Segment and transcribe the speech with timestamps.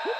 [0.00, 0.12] Hej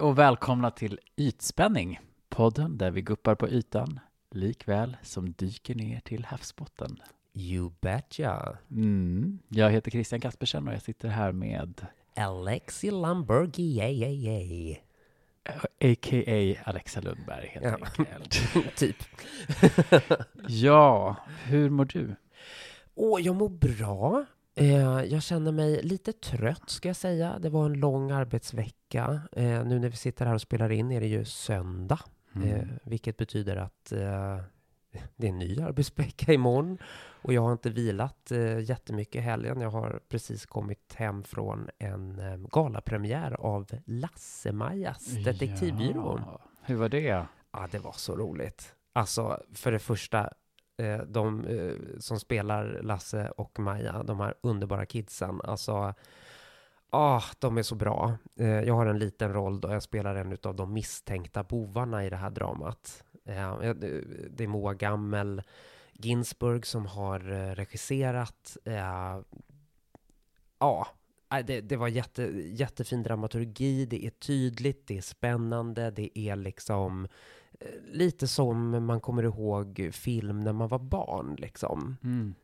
[0.00, 4.00] och välkomna till Ytspänning, podden där vi guppar på ytan
[4.30, 6.96] likväl som dyker ner till havsbotten.
[7.34, 8.58] You betcha.
[8.70, 9.38] Mm.
[9.48, 11.86] Jag heter Christian Kaspersen och jag sitter här med
[12.18, 12.90] Alexi
[13.58, 14.76] yay, yay.
[15.80, 16.56] a.k.a.
[16.70, 17.78] Alexa Lundberg helt Ja.
[17.98, 18.40] enkelt.
[18.76, 18.96] typ.
[20.48, 22.16] Ja, hur mår du?
[22.94, 24.24] Åh, jag mår bra.
[24.54, 27.38] Eh, jag känner mig lite trött, ska jag säga.
[27.38, 29.20] Det var en lång arbetsvecka.
[29.32, 32.00] Eh, nu när vi sitter här och spelar in är det ju söndag,
[32.34, 32.48] Mm.
[32.48, 34.38] eh, vilket betyder att eh,
[35.16, 36.78] det är en ny arbetsvecka imorgon.
[37.22, 39.60] Och jag har inte vilat eh, jättemycket i helgen.
[39.60, 46.20] Jag har precis kommit hem från en eh, galapremiär av Lasse-Majas detektivbyrå.
[46.26, 47.26] Ja, hur var det?
[47.52, 48.74] Ja, det var så roligt.
[48.92, 50.30] Alltså, för det första,
[50.78, 55.94] eh, de eh, som spelar Lasse och Maja, de här underbara kidsen, alltså,
[56.90, 58.16] ah, de är så bra.
[58.36, 62.10] Eh, jag har en liten roll då jag spelar en av de misstänkta bovarna i
[62.10, 63.04] det här dramat.
[63.24, 63.58] Eh,
[64.30, 65.42] det är Moa Gammel
[66.02, 68.56] Ginsburg som har eh, regisserat.
[68.64, 69.20] Eh,
[70.58, 70.86] ja,
[71.46, 77.08] det, det var jätte, jättefin dramaturgi, det är tydligt, det är spännande, det är liksom
[77.60, 81.96] eh, lite som man kommer ihåg film när man var barn liksom.
[82.02, 82.34] Mm.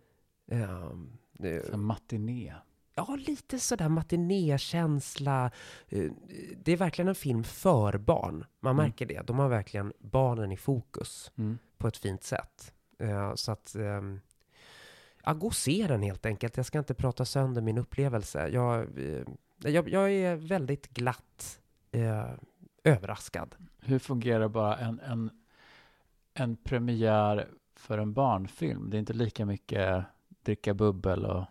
[0.50, 0.91] Eh,
[1.32, 2.55] det- matiné.
[2.97, 5.50] Ja, lite sådär matinékänsla.
[6.56, 8.44] Det är verkligen en film för barn.
[8.60, 8.84] Man Mm.
[8.86, 9.27] märker det.
[9.27, 11.58] De har verkligen barnen i fokus Mm.
[11.78, 12.75] på ett fint sätt.
[12.98, 14.20] Eh, Så att, ehm,
[15.25, 16.56] ja, gå och se den helt enkelt.
[16.56, 18.48] Jag ska inte prata sönder min upplevelse.
[18.48, 19.23] Jag, eh,
[19.59, 21.61] jag, jag är väldigt glatt
[21.92, 22.31] eh,
[22.84, 23.55] överraskad.
[23.81, 25.31] Hur fungerar bara en, en,
[26.34, 28.91] en premiär för en barnfilm?
[28.91, 30.04] Det är inte lika mycket
[30.43, 31.44] dricka bubbel och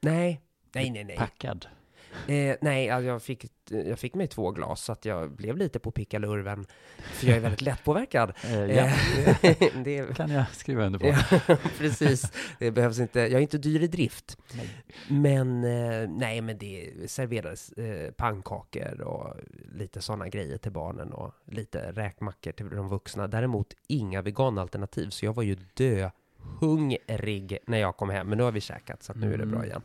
[0.00, 0.40] Nej,
[0.72, 1.16] nej, nej, nej.
[1.16, 1.66] packad.
[2.28, 5.78] Eh, nej, alltså jag, fick, jag fick mig två glas så att jag blev lite
[5.78, 6.66] på pickalurven.
[6.98, 8.32] För jag är väldigt lättpåverkad.
[8.44, 8.84] Eh, ja,
[9.42, 11.06] Eh, det, kan jag skriva under på.
[11.48, 12.32] Ja, precis.
[12.58, 13.20] Det behövs inte.
[13.20, 14.38] Jag är inte dyr i drift.
[14.54, 14.70] Nej.
[15.08, 19.36] Men eh, nej, men det serverades eh, pannkakor och
[19.74, 23.26] lite sådana grejer till barnen och lite räkmackor till de vuxna.
[23.26, 28.28] Däremot inga veganalternativ, så jag var ju döhungrig när jag kom hem.
[28.28, 29.68] Men nu har vi käkat, så att nu är det bra Mm.
[29.70, 29.82] igen.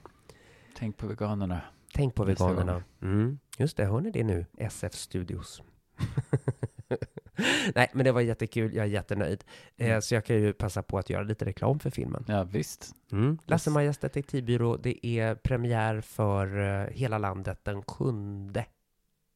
[0.77, 1.61] Tänk på veganerna.
[1.93, 2.83] Tänk på veganerna.
[3.01, 4.45] Mm, just det, hör ni det nu?
[4.57, 5.61] SF Studios.
[7.75, 8.73] Nej, men det var jättekul.
[8.75, 9.43] Jag är jättenöjd.
[9.77, 10.01] Eh, Mm.
[10.01, 12.25] så jag kan ju passa på att göra lite reklam för filmen.
[12.27, 12.95] Ja, visst.
[13.11, 13.37] Mm.
[13.45, 18.05] Lasse-Majas detektivbyrå, det är premiär för eh, hela landet den 7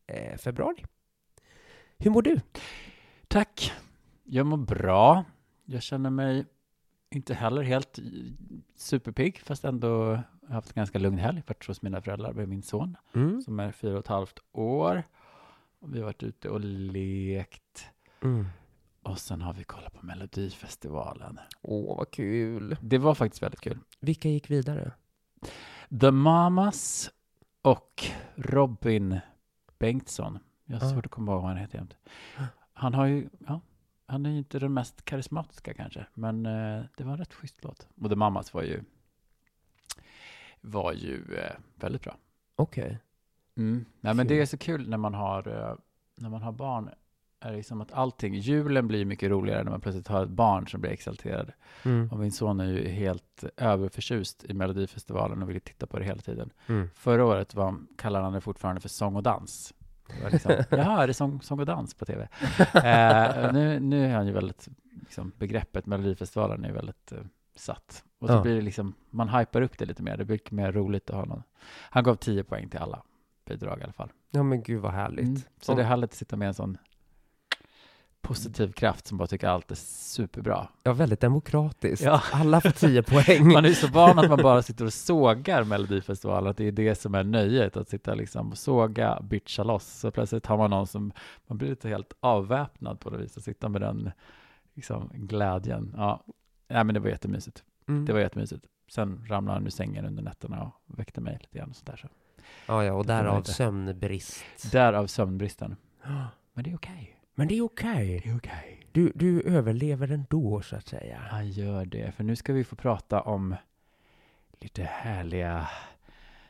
[0.08, 0.86] eh, februari.
[1.98, 2.40] Hur mår du?
[3.28, 3.72] Tack.
[4.24, 5.26] Jag mår bra.
[5.66, 6.46] Jag känner mig
[7.10, 8.00] inte heller helt
[8.76, 11.44] superpigg, fast ändå haft en ganska lugn helg.
[11.48, 13.42] Varit hos mina föräldrar med min son Mm.
[13.42, 15.04] som är fyra och ett halvt år.
[15.80, 17.86] Och vi har varit ute och lekt.
[18.22, 18.46] Mm.
[19.04, 21.40] Och sen har vi kollat på Melodifestivalen.
[21.62, 22.78] Åh, vad kul.
[22.82, 23.80] Det var faktiskt väldigt kul.
[24.00, 24.92] Vilka gick vidare?
[26.02, 27.12] The Mamas
[27.62, 28.04] och
[28.36, 29.20] Robin
[29.80, 30.40] Bengtsson.
[30.66, 30.92] Jag har Ah.
[30.94, 31.96] svårt att komma ihåg vad han heter jämt.
[32.74, 33.62] Han har ju, ja,
[34.06, 37.64] han är ju inte den mest karismatiska kanske, men eh, det var en rätt schysst
[37.64, 37.88] låt.
[38.02, 38.84] Och The Mamas var ju,
[40.64, 42.18] var ju eh, väldigt bra.
[42.56, 43.00] Okej.
[43.58, 43.86] Mm.
[44.02, 45.76] Nej, men det är så kul när man har, eh,
[46.16, 46.90] när man har barn.
[47.40, 50.68] Är det som att allting, julen blir mycket roligare när man plötsligt har ett barn
[50.68, 51.52] som blir exalterad.
[51.86, 52.10] Mm.
[52.12, 56.22] Och min son är ju helt överförtjust i Melodifestivalen och vill titta på det hela
[56.22, 56.50] tiden.
[56.68, 56.90] Mm.
[56.96, 59.74] Förra året var, kallade han det fortfarande för sång och dans.
[60.08, 62.28] Det var liksom, Jaha, är det sång, sång och dans på tv?
[62.74, 64.68] Eh, nu, nu är han ju väldigt,
[65.00, 67.20] liksom, begreppet Melodifestivalen är ju väldigt eh,
[67.56, 68.04] satt.
[68.24, 68.42] Och så Ja.
[68.42, 71.16] blir det liksom, man hypar upp det lite mer, det blir mycket mer roligt att
[71.16, 71.44] ha någon.
[71.90, 73.04] Han gav 10 poäng till alla
[73.46, 74.10] bidrag i alla fall.
[74.32, 75.26] Ja, men gud vad härligt.
[75.26, 75.42] Mm.
[75.62, 76.78] Så Och- det är härligt att sitta med en sån
[78.22, 80.68] positiv kraft som bara tycker allt är superbra.
[80.84, 82.04] Ja, väldigt demokratiskt.
[82.04, 82.22] Ja.
[82.32, 83.48] Alla får 10 poäng.
[83.54, 86.72] Man är ju så van att man bara sitter och sågar Melodifestivalen, att det är
[86.72, 89.86] det som är nöjet, att sitta liksom och såga, bitcha loss.
[90.00, 91.12] Så plötsligt har man någon som,
[91.48, 94.12] man blir lite helt avväpnad på det viset, att sitta med den
[94.74, 95.94] liksom, glädjen.
[95.98, 96.24] Ja,
[96.68, 97.64] Nej, men det var jättemysigt.
[97.88, 98.06] Mm.
[98.06, 98.66] Det var jättemysigt.
[98.88, 101.96] Sen ramlade han ur sängen under nätterna och väckte mig lite grann och.
[101.96, 102.08] Så.
[102.66, 104.72] Ja, ja, och därav lite- sömnbrist.
[104.72, 105.76] Därav sömnbristen.
[106.54, 107.20] Men det är okej.
[107.36, 108.22] Men det är okej.
[108.24, 108.88] Det är okej.
[108.92, 111.20] Du, du överlever ändå, så att säga.
[111.32, 113.56] Han gör det, för nu ska vi få prata om
[114.60, 115.70] lite härliga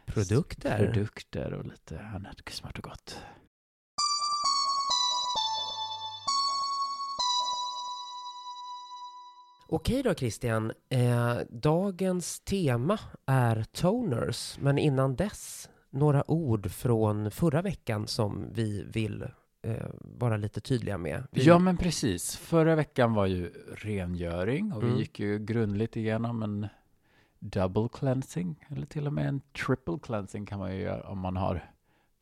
[0.05, 0.77] Produkter.
[0.77, 3.21] produkter och lite annat smart och gott.
[9.75, 17.61] Okej då Christian, eh, dagens tema är toners, men innan dess några ord från förra
[17.61, 19.25] veckan som vi vill
[19.61, 21.27] eh, vara lite tydliga med.
[21.31, 22.35] Vi, Ja, men precis.
[22.37, 24.93] Förra veckan var ju rengöring och Mm.
[24.95, 26.67] vi gick ju grundligt igenom en
[27.39, 31.37] double cleansing eller till och med en triple cleansing kan man ju göra om man
[31.37, 31.71] har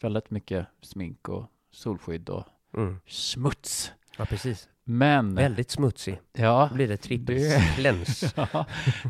[0.01, 2.43] väldigt mycket smink och solskydd och
[2.73, 3.91] mm, smuts.
[4.17, 4.69] ja, precis.
[4.83, 6.19] Men, Väldigt smutsig.
[6.33, 8.31] ja, Då blir det trippel Det- cleanse.
[8.53, 8.65] ja,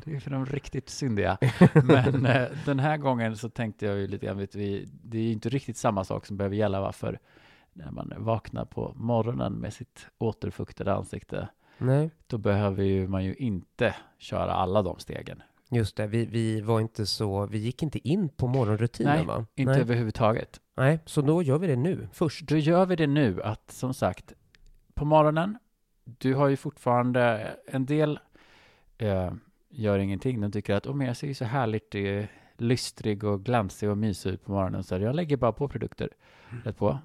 [0.05, 1.37] det är för de riktigt syndiga.
[1.83, 5.21] Men eh, den här gången så tänkte jag ju lite grann, vet vi, det är
[5.21, 7.19] ju inte riktigt samma sak som behöver gälla va, för
[7.73, 11.47] när man vaknar på morgonen med sitt återfuktade ansikte
[11.77, 15.41] Nej, då behöver ju man ju inte köra alla de stegen.
[15.69, 16.07] just det.
[16.07, 19.45] Vi, vi var inte så, vi gick inte in på morgonrutinen Nej, va?
[19.55, 19.81] Inte Nej.
[19.81, 20.59] överhuvudtaget.
[20.77, 22.47] Nej, så då gör vi det nu först.
[22.47, 24.33] Då gör vi det nu att som sagt
[25.01, 25.57] på morgonen,
[26.03, 28.19] du har ju fortfarande en del
[28.97, 29.33] eh,
[29.69, 30.41] gör ingenting.
[30.41, 32.25] De tycker att men jag ser ju så härligt eh,
[32.57, 36.09] lystrig och glansig och mysig ut på morgonen så jag lägger bara på produkter
[36.63, 36.99] rätt på.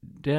[0.00, 0.32] Det,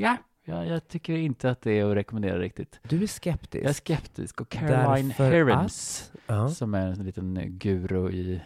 [0.00, 2.80] ja, ja, jag tycker inte att det är att rekommendera riktigt.
[2.82, 3.64] Du är skeptisk.
[3.64, 6.48] Jag är skeptisk och Caroline Herons Ja.
[6.48, 8.42] som är en liten guru i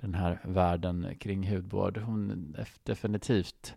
[0.00, 1.98] den här världen kring hudvård.
[1.98, 3.74] Hon definitivt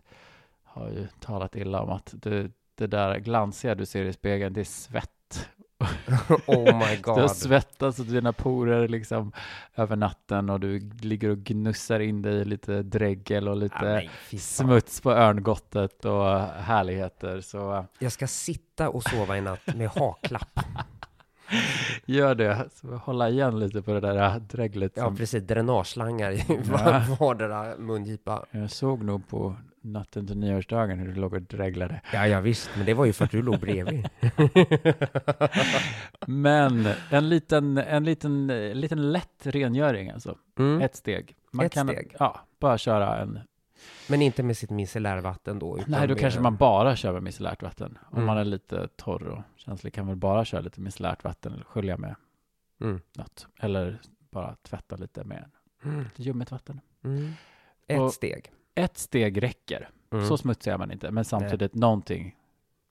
[0.64, 2.50] har ju talat illa om att det,
[2.80, 5.48] det där glansiga du ser i spegeln, det är svett.
[6.46, 7.30] oh my Du har god.
[7.30, 9.32] svettats och dina porer liksom
[9.76, 13.82] över natten och du ligger och gnussar in dig i lite dregel och Ja, lite
[13.82, 14.66] nej, fy fan.
[14.66, 17.40] smuts på örngottet och härligheter.
[17.40, 20.60] Så Jag ska sitta och sova i natt med haklapp.
[22.06, 22.68] gör det.
[22.74, 24.92] Så hålla igen lite på det där dreglet.
[24.94, 25.42] Ja, som precis.
[25.42, 26.54] Dränageslangar i Ja.
[26.64, 28.44] var- vardera mungipa.
[28.50, 32.00] Jag såg nog på natten till nyårsdagen hur du låg och dreglade.
[32.12, 32.70] Ja, ja, visst.
[32.76, 34.08] Men det var ju för att du låg bredvid.
[36.26, 38.46] Men en liten, en liten,
[38.80, 40.38] liten lätt rengöring alltså.
[40.58, 40.80] Mm.
[40.80, 41.36] Ett steg.
[41.50, 42.16] Man Ett kan steg.
[42.18, 43.40] Ja, bara köra en.
[44.08, 45.78] Men inte med sitt micellärvatten då.
[45.86, 46.20] Nej, då med...
[46.20, 47.98] kanske man bara kör med micellärt vatten.
[48.10, 48.26] Om Mm.
[48.26, 51.96] man är lite torr och känslig kan väl bara köra lite micellärt vatten eller skölja
[51.96, 52.14] med
[52.80, 53.00] Mm.
[53.16, 53.46] något.
[53.60, 54.00] Eller
[54.30, 55.44] bara tvätta lite med
[55.84, 56.02] Mm.
[56.04, 56.80] lite ljummet vatten.
[57.04, 57.32] Mm.
[57.86, 58.50] Ett Och- steg.
[58.74, 59.90] Ett steg räcker.
[60.12, 60.28] Mm.
[60.28, 62.36] Så smutsig är man inte, men samtidigt någonting.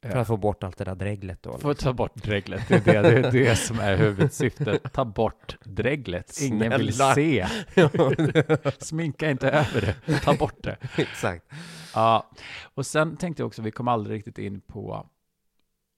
[0.01, 1.57] För att få bort allt det där dreglet då.
[1.57, 4.93] Få ta bort dreglet, det är det, det, är det som är huvudsyftet.
[4.93, 6.41] Ta bort dreglet.
[6.41, 7.47] Ingen vill se.
[8.79, 10.77] Sminka inte över det, ta bort det.
[10.97, 11.45] Exakt.
[11.93, 12.29] Ja,
[12.73, 15.07] och sen tänkte jag också, vi kom aldrig riktigt in på,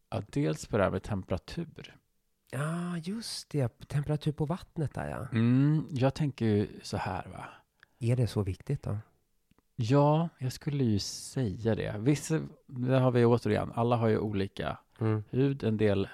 [0.10, 1.96] ja, dels på det här med temperatur.
[2.52, 3.88] Ja, just det.
[3.88, 5.28] Temperatur på vattnet där ja.
[5.32, 7.46] Mm, jag tänker ju så här va.
[8.00, 8.98] Är det så viktigt då?
[9.82, 11.96] Ja, jag skulle ju säga det.
[12.00, 15.24] Vissa, där har vi återigen, alla har ju olika Mm.
[15.30, 15.64] hud.
[15.64, 16.08] En del,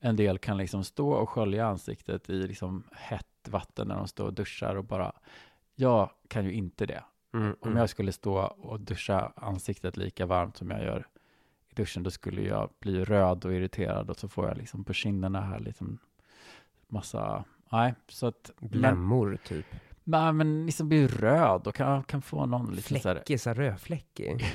[0.00, 4.24] en del kan liksom stå och skölja ansiktet i liksom hett vatten när de står
[4.26, 5.12] och duschar och bara,
[5.74, 7.04] jag kan ju inte det.
[7.34, 7.56] Mm.
[7.60, 11.06] Om jag skulle stå och duscha ansiktet lika varmt som jag gör
[11.70, 14.92] i duschen, då skulle jag bli röd och irriterad och så får jag liksom på
[14.92, 15.98] kinderna här liksom
[16.88, 19.66] massa, nej, så att, men, Blämmor typ.
[20.06, 23.50] Nej, men liksom blir röd och kan, kan få någon lite så här, Fläckig, så
[23.50, 24.40] här rödfläckig.
[24.44, 24.50] ja.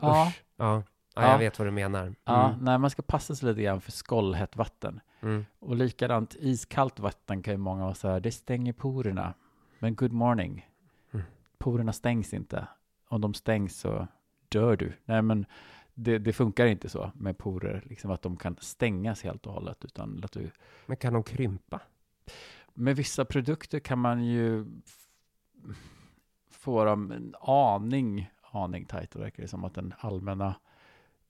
[0.00, 0.32] Ja.
[0.56, 0.82] ja,
[1.14, 1.30] Ja.
[1.32, 2.02] jag vet vad du menar.
[2.02, 2.14] Mm.
[2.24, 5.00] ja, nej, man ska passa sig lite grann för skållhett vatten.
[5.20, 5.46] Mm.
[5.58, 9.34] Och likadant, iskallt vatten kan ju många vara så här, det stänger porerna.
[9.78, 10.68] Men good morning.
[11.12, 11.26] Mm.
[11.58, 12.66] Porerna stängs inte.
[13.08, 14.06] Om de stängs så
[14.48, 14.92] dör du.
[15.04, 15.46] Nej, men
[15.94, 19.84] det, det funkar inte så med porer, liksom att de kan stängas helt och hållet,
[19.84, 20.50] utan att du
[20.86, 21.80] Men kan de krympa?
[22.78, 24.66] Med vissa produkter kan man ju
[26.50, 30.54] få dem en aning, aning tajt, och verkar det som att den allmänna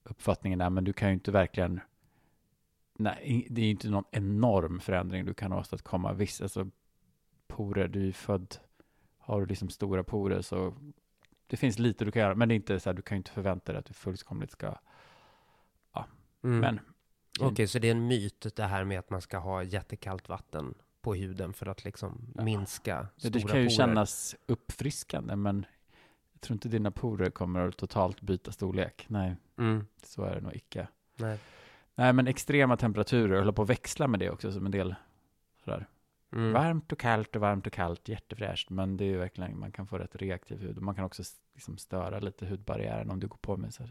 [0.02, 1.80] uppfattningen är, men du kan ju inte verkligen,
[2.94, 6.12] nej, det är ju inte någon enorm förändring du kan åstadkomma.
[6.12, 6.70] Vissa, alltså
[7.46, 8.56] porer, du är född,
[9.18, 10.74] har du liksom stora porer så
[11.46, 13.18] det finns lite du kan göra, men det är inte så här, du kan ju
[13.18, 14.74] inte förvänta dig att du fullkomligt ska,
[16.44, 16.58] Mm.
[16.60, 16.80] men
[17.40, 20.74] Okej, så det är en myt det här med att man ska ha jättekallt vatten
[21.02, 22.42] på huden för att liksom Ja.
[22.44, 23.76] minska det, stora det kan ju porer.
[23.76, 25.66] kännas uppfriskande, men
[26.32, 29.04] jag tror inte dina porer kommer att totalt byta storlek.
[29.08, 29.86] Nej, Mm.
[30.02, 30.88] så är det nog icke.
[31.16, 31.38] Nej.
[31.94, 34.94] Nej, men extrema temperaturer, jag håller på att växla med det också som en del
[35.64, 35.86] sådär.
[36.32, 36.52] Mm.
[36.52, 39.86] Varmt och kallt och varmt och kallt, jättefräscht, men det är ju verkligen, man kan
[39.86, 41.22] få rätt reaktiv hud och man kan också
[41.54, 43.88] liksom störa lite hudbarriären om du går på med så,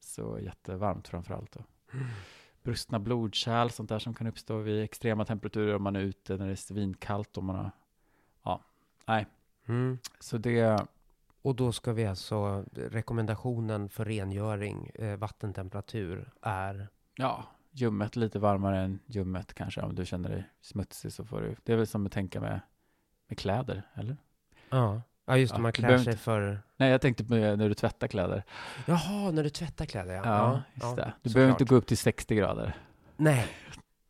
[0.00, 1.52] så jättevarmt framför allt.
[1.52, 1.60] Då.
[1.92, 2.06] Mm.
[2.62, 6.46] Brustna blodkärl, sånt där som kan uppstå vid extrema temperaturer om man är ute när
[6.46, 7.36] det är svinkallt.
[7.36, 7.70] Om man har,
[8.42, 8.64] ja,
[9.06, 9.26] nej.
[9.66, 9.98] Mm.
[10.20, 10.86] Så det,
[11.42, 18.78] Och då ska vi alltså, rekommendationen för rengöring, eh, vattentemperatur är, ja, ljummet lite varmare
[18.78, 19.80] än ljummet kanske.
[19.82, 22.60] Om du känner dig smutsig så får du, det är väl som att tänka med,
[23.28, 24.16] med kläder, eller?
[24.70, 27.68] ja, ja just det, Ja, man klär sig inte- för, Nej, jag tänkte på när
[27.68, 28.44] du tvättar kläder.
[28.86, 30.22] jaha, när du tvättar kläder ja.
[30.24, 31.12] Ja, just det.
[31.22, 32.76] Du behöver inte gå upp till 60 grader.
[33.16, 33.46] Nej,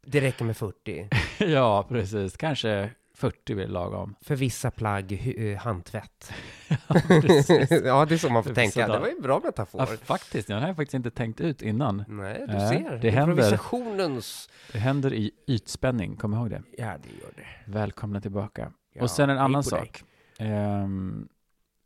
[0.07, 1.09] det räcker med 40.
[1.39, 2.37] ja, precis.
[2.37, 4.15] Kanske 40 blir lagom.
[4.21, 6.33] För vissa plagg, eh, handtvätt.
[7.09, 7.71] precis.
[7.85, 8.89] ja, det är så man får tänka.
[8.89, 9.81] Det var ju en bra metafor.
[9.81, 10.49] Ja, faktiskt.
[10.49, 12.05] Jag har faktiskt inte tänkt ut innan.
[12.09, 12.99] Nej, du Ja, ser.
[13.03, 13.21] det händer.
[13.21, 14.49] Improvisationens...
[14.73, 16.63] Det händer i ytspänning, kom ihåg det.
[16.79, 17.71] Ja, det gör det.
[17.73, 18.73] Välkomna tillbaka.
[18.93, 19.93] Ja, och sen en annan på dig
[20.39, 20.89] eh,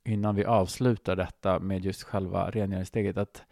[0.04, 3.16] innan vi avslutar detta med just själva rengöringssteget.
[3.16, 3.42] Att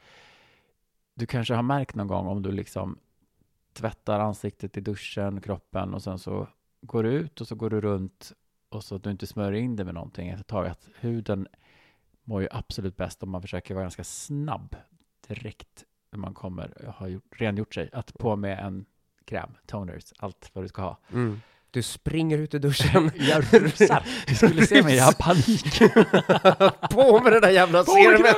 [1.14, 2.98] du kanske har märkt någon gång om du liksom
[3.72, 6.48] tvättar ansiktet i duschen, kroppen och sen så
[6.80, 8.32] går du ut och så går du runt
[8.68, 10.66] och så att du inte smörjer in det med någonting ett tag.
[10.66, 11.48] Att huden
[12.24, 14.76] mår ju absolut bäst om man försöker vara ganska snabb
[15.28, 17.90] direkt när man kommer har gjort, rengjort sig.
[17.92, 18.84] Att på med en
[19.24, 20.98] kräm, toners, allt vad du ska ha.
[21.12, 21.40] Mm.
[21.70, 23.10] Du springer ut ur duschen.
[23.30, 24.02] Jag rusar.
[24.26, 25.78] Du skulle se mig, jag har panik.
[26.90, 28.36] På med det där jävla serumet!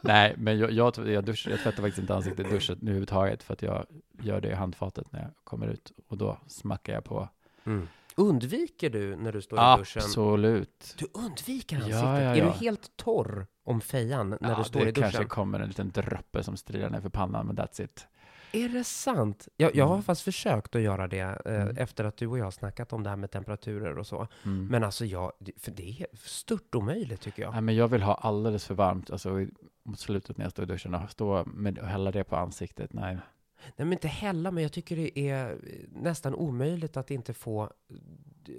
[0.00, 3.52] Nej, men jag, jag, jag, dusch, jag tvättar faktiskt inte ansiktet i duschen överhuvudtaget för
[3.52, 3.86] att jag
[4.22, 7.28] gör det i handfatet när jag kommer ut och då smackar jag på.
[7.66, 7.88] Mm.
[8.16, 10.02] Undviker du när du står i duschen?
[10.04, 10.94] Absolut.
[10.98, 12.02] Du undviker Ja, ansiktet?
[12.04, 12.44] ja, Är ja.
[12.44, 15.10] du helt torr om fejan när ja, du står det i duschen?
[15.10, 18.06] kanske kommer en liten droppe som strilar ner för pannan, men that's it.
[18.56, 19.48] Är det sant?
[19.56, 20.02] Jag, jag har Mm.
[20.02, 21.76] fast försökt att göra det eh, Mm.
[21.76, 24.28] efter att du och jag har snackat om det här med temperaturer och så.
[24.44, 24.66] Mm.
[24.66, 27.52] Men alltså, jag, för det är stört omöjligt tycker jag.
[27.52, 29.50] Nej, men jag vill ha alldeles för varmt, alltså i-
[29.82, 32.92] mot slutet när jag står i duschen och stå med och hälla det på ansiktet.
[32.92, 33.14] Nej,
[33.66, 35.56] Nej, men inte hälla, men jag tycker det är eh,
[35.88, 37.66] nästan omöjligt att inte få eh,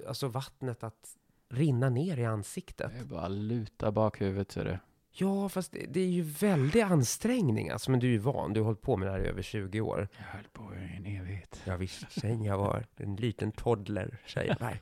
[0.08, 1.16] alltså vattnet att
[1.50, 2.92] rinna ner i ansiktet.
[2.94, 4.80] det är bara luta bak huvudet så är det.
[5.20, 7.70] Ja, fast det, det är ju väldig ansträngning.
[7.70, 8.54] Alltså, men du är ju van.
[8.54, 10.08] Du har hållit på med det här i över 20 år.
[10.18, 11.62] Jag höll på i en evighet.
[11.66, 12.12] Ja, visst.
[12.12, 14.78] Sen jag var en liten toddler, säger jag.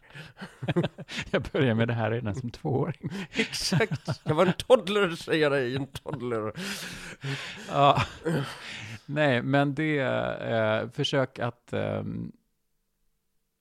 [1.32, 3.12] Jag började med det här redan som tvååring.
[3.32, 4.22] Exakt.
[4.24, 5.76] Jag var en toddler, säger jag dig.
[5.76, 6.54] En toddler.
[7.70, 8.04] Ja.
[9.06, 12.32] Nej, men det, eh, försök att ehm,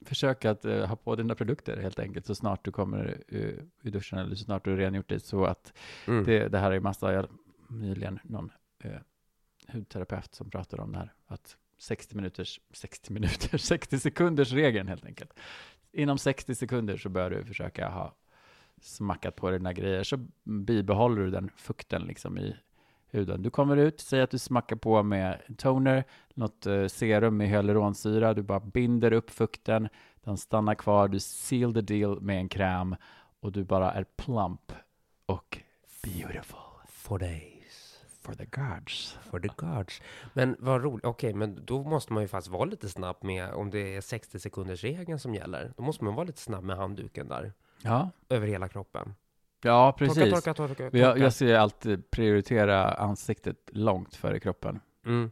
[0.05, 3.91] Försök att eh, ha på dina produkter helt enkelt så snart du kommer uh, i
[3.91, 5.73] duschen eller så snart du har rengjort dig så att
[6.07, 6.25] Mm.
[6.25, 7.27] det, det här är massa, jag
[7.69, 8.51] nyligen någon
[8.85, 9.01] eh,
[9.73, 15.05] hudterapeut som pratade om det här, att 60 minuters, 60 minuters, 60 sekunders regeln helt
[15.07, 15.41] enkelt.
[15.93, 18.15] Inom 60 sekunder så bör du försöka ha
[18.81, 22.57] smackat på dina grejer, så bibehåller du den fukten liksom i
[23.15, 23.43] huden.
[23.43, 26.05] Du kommer ut, säg att du smackar på med toner,
[26.35, 29.89] något eh, serum med hyaluronsyra, du bara binder upp fukten,
[30.25, 32.97] den stannar kvar, du seal the deal med en kräm
[33.41, 34.73] och du bara är plump
[35.27, 35.59] och
[36.03, 38.01] beautiful For days.
[38.23, 39.19] for the gods.
[39.31, 40.03] For the gods.
[40.33, 41.05] Men vad roligt.
[41.05, 44.39] Okej, men då måste man ju faktiskt vara lite snabb med, om det är 60
[44.41, 47.53] sekunders regeln som gäller, då måste man vara lite snabb med handduken där,
[47.83, 49.15] Ja, över hela kroppen.
[49.65, 50.17] Ja precis.
[50.17, 50.99] Torka, torka, torka, torka.
[50.99, 54.81] Jag, jag ser alltid prioritera ansiktet långt före kroppen.
[55.07, 55.31] Mm.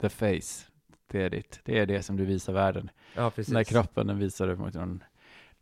[0.00, 0.66] The face,
[1.06, 1.60] det är ditt.
[1.64, 2.90] Det är det som du visar världen.
[3.14, 3.52] Ja, precis.
[3.52, 5.02] När kroppen den visar du mot någon,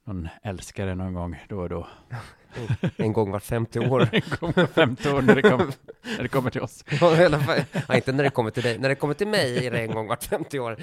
[0.04, 1.86] någon älskare någon gång då och då.
[2.96, 4.08] En gång vart 50 år.
[4.12, 5.72] En gång var 50 år när det, kom,
[6.16, 6.84] när det kommer till oss.
[7.00, 7.60] Ja, i alla fall.
[7.88, 8.78] ja, inte när det kommer till dig.
[8.78, 10.76] När det kommer till mig är det en gång vart 50 år.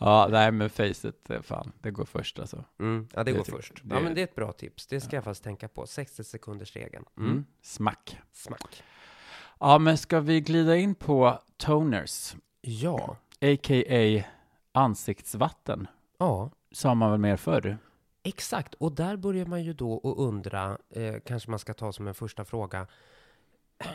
[0.00, 2.64] Ja, nej men facet, eh, fan, det går först alltså.
[2.80, 3.08] Mm.
[3.14, 3.72] Ja, det Det går först.
[3.82, 4.86] det- Ja, men det är ett bra tips.
[4.86, 5.86] Det ska jag faktiskt tänka på.
[5.86, 7.04] 60 sekunders regeln.
[7.18, 7.30] Mm.
[7.30, 7.44] Mm.
[7.62, 8.18] Smack.
[8.32, 8.82] Smack.
[9.60, 13.16] Ja, men ska vi glida in på toners, Ja.
[13.40, 14.22] a.k.a.
[14.72, 15.86] ansiktsvatten,
[16.18, 17.78] Ja, sa man väl mer förr?
[18.28, 18.74] Exakt.
[18.74, 22.14] Och där börjar man ju då att undra, eh, kanske man ska ta som en
[22.14, 22.86] första fråga,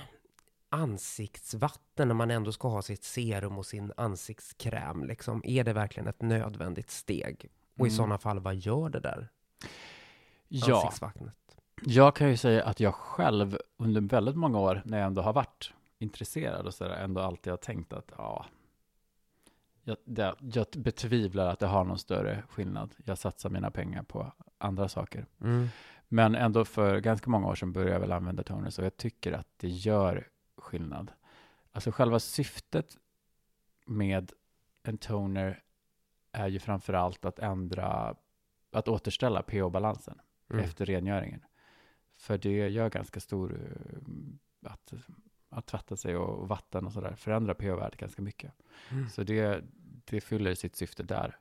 [0.69, 6.07] ansiktsvatten när man ändå ska ha sitt serum och sin ansiktskräm, liksom, är det verkligen
[6.07, 7.49] ett nödvändigt steg?
[7.79, 7.97] Och i Mm.
[7.97, 9.29] sådana fall, vad gör det där
[10.47, 11.33] Ja, ansiktsvattnet?
[11.85, 15.33] jag kan ju säga att jag själv under väldigt många år, när jag ändå har
[15.33, 18.45] varit intresserad och sådär, ändå alltid har tänkt att ja,
[19.83, 22.95] jag, det, jag betvivlar att det har någon större skillnad.
[23.05, 25.25] Jag satsar mina pengar på andra saker.
[25.41, 25.67] Mm.
[26.07, 29.31] Men ändå för ganska många år sedan började jag väl använda toners och jag tycker
[29.33, 31.11] att det gör skillnad.
[31.71, 32.97] Alltså själva syftet
[33.85, 34.31] med
[34.83, 35.63] en toner
[36.31, 38.15] är ju framför allt att ändra,
[38.71, 40.19] att återställa pH-balansen
[40.51, 40.65] Mm.
[40.65, 41.45] efter rengöringen.
[42.17, 44.93] För det gör ganska stor, eh, att,
[45.51, 48.51] att tvätta sig och vatten och sådär förändrar pH-värdet ganska mycket.
[48.91, 49.09] Mm.
[49.09, 49.63] Så det,
[50.05, 51.37] det fyller sitt syfte där.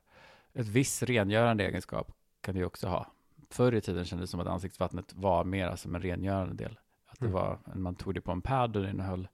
[0.53, 3.11] Ett viss rengörande egenskap kan det ju också ha.
[3.49, 6.79] förr i tiden kändes det som att ansiktsvattnet var mer som en rengörande del.
[7.07, 7.33] Att det Mm.
[7.33, 9.27] var, man tog det på en pad och det innehöll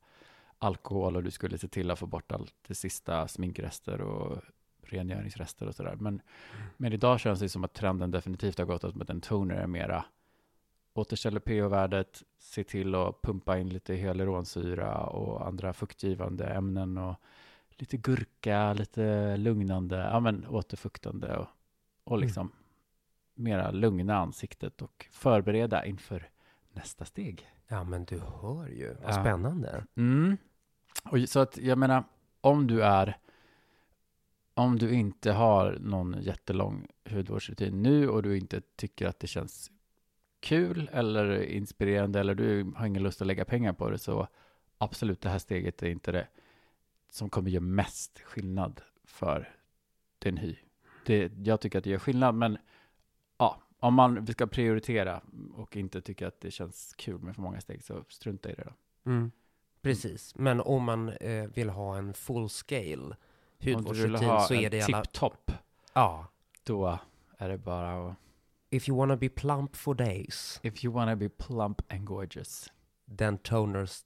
[0.57, 4.37] alkohol och du skulle se till att få bort allt det sista sminkrester och
[4.83, 5.95] rengöringsrester och sådär.
[5.99, 6.21] Men,
[6.77, 9.67] men idag känns det som att trenden definitivt har gått åt att en toner är
[9.67, 10.05] mera
[10.97, 17.15] återställer pH-värdet, se till att pumpa in lite hyaluronsyra och andra fuktgivande ämnen och
[17.69, 21.47] lite gurka, lite lugnande, ja men återfuktande och,
[22.03, 22.25] och Mm.
[22.27, 22.51] liksom
[23.35, 26.29] mera lugna ansiktet och förbereda inför
[26.71, 27.47] nästa steg.
[27.67, 28.93] Ja, men du hör ju.
[29.03, 29.21] Vad Ja.
[29.21, 29.83] spännande.
[29.95, 30.37] Mm.
[31.03, 32.03] Och så att jag menar,
[32.41, 33.17] om du är
[34.53, 39.71] om du inte har någon jättelång hudvårdsrutin nu och du inte tycker att det känns
[40.39, 44.27] kul eller inspirerande eller du har ingen lust att lägga pengar på det så
[44.77, 46.27] absolut det här steget är inte det
[47.09, 49.55] som kommer göra mest skillnad för
[50.19, 50.55] din hy.
[51.05, 52.57] Det, jag tycker att det gör skillnad men
[53.37, 55.21] ja, om man ska prioritera
[55.53, 58.63] och inte tycker att det känns kul med för många steg så strunta i det
[58.63, 59.11] då.
[59.11, 59.31] Mm.
[59.81, 63.15] Precis, men om man eh, vill ha en full scale Om
[63.59, 65.01] du vill hudvårdsrutin ha så är en det alla...
[65.01, 65.51] tipptopp,
[65.93, 66.27] Ja.
[66.63, 66.99] då
[67.37, 68.15] är det bara att
[68.69, 72.71] If you wanna be plump for days, if you wanna be plump and gorgeous,
[73.17, 74.01] then toners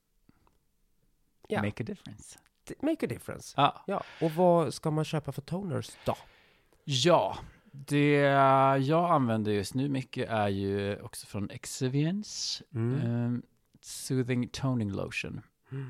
[1.48, 1.62] Ja.
[1.62, 2.39] make a difference.
[2.63, 3.53] t- make a difference.
[3.58, 6.15] Ja, Ja, och vad ska man köpa för toners då?
[6.84, 7.38] ja
[7.72, 8.12] det
[8.82, 13.01] jag använder just nu mycket är ju också från Exvience, Mm.
[13.01, 13.41] ehm,
[13.82, 15.41] Soothing Toning Lotion.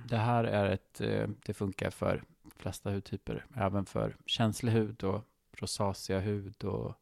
[0.07, 5.03] Det här är ett, eh, det funkar för de flesta hudtyper, även för känslig hud
[5.03, 5.25] och
[5.57, 6.93] rosacea hud och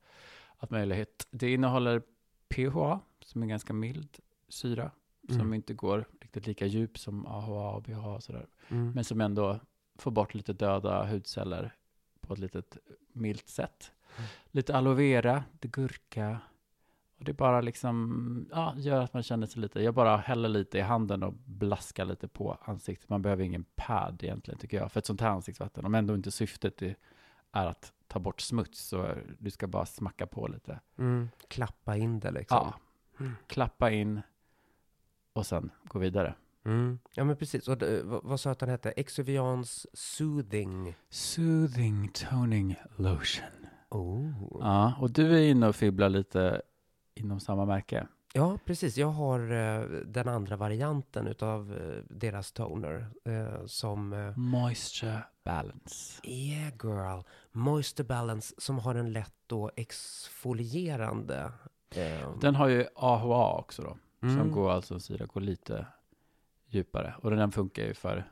[0.59, 1.27] allt möjligt.
[1.31, 2.01] Det innehåller
[2.49, 4.17] PHA, som är ganska mild
[4.49, 4.91] syra,
[5.27, 5.53] som Mm.
[5.53, 8.91] inte går riktigt lika djup som AHA och BHA och sådär, Mm.
[8.91, 9.59] men som ändå
[9.95, 11.75] får bort lite döda hudceller
[12.21, 12.77] på ett litet
[13.13, 13.91] milt sätt.
[14.17, 14.29] Mm.
[14.51, 16.39] Lite aloe vera, lite gurka,
[17.17, 20.77] och det bara liksom, ja, gör att man känner sig lite, jag bara häller lite
[20.77, 23.09] i handen och blaskar lite på ansiktet.
[23.09, 26.31] Man behöver ingen pad egentligen tycker jag, för ett sånt här ansiktsvatten, om ändå inte
[26.31, 26.95] syftet är,
[27.51, 30.79] är att ta bort smuts, så du ska bara smacka på lite.
[30.97, 31.29] Mm.
[31.47, 32.57] Klappa in det liksom.
[32.57, 32.73] Ja,
[33.19, 33.35] Mm.
[33.47, 34.21] klappa in
[35.33, 36.35] och sen gå vidare.
[36.65, 36.99] Mm.
[37.13, 37.67] Ja, men precis.
[37.67, 38.91] Och det, vad, vad sa att den hette?
[38.91, 40.95] Exuvians Soothing.
[41.09, 43.45] Soothing toning lotion.
[43.89, 44.31] Oh.
[44.59, 46.61] Ja, och du är inne och fibblar lite
[47.15, 48.07] inom samma märke.
[48.33, 48.97] Ja, precis.
[48.97, 56.21] Jag har eh, den andra varianten utav eh, deras toner eh, som Moisture balance.
[56.23, 61.51] Yeah girl, Moisture Balance som har en lätt då exfolierande.
[62.41, 65.85] Den har ju AHA också då, som mm, går alltså en syra går lite
[66.67, 67.15] djupare.
[67.17, 68.31] Och den funkar ju för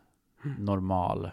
[0.60, 1.32] normal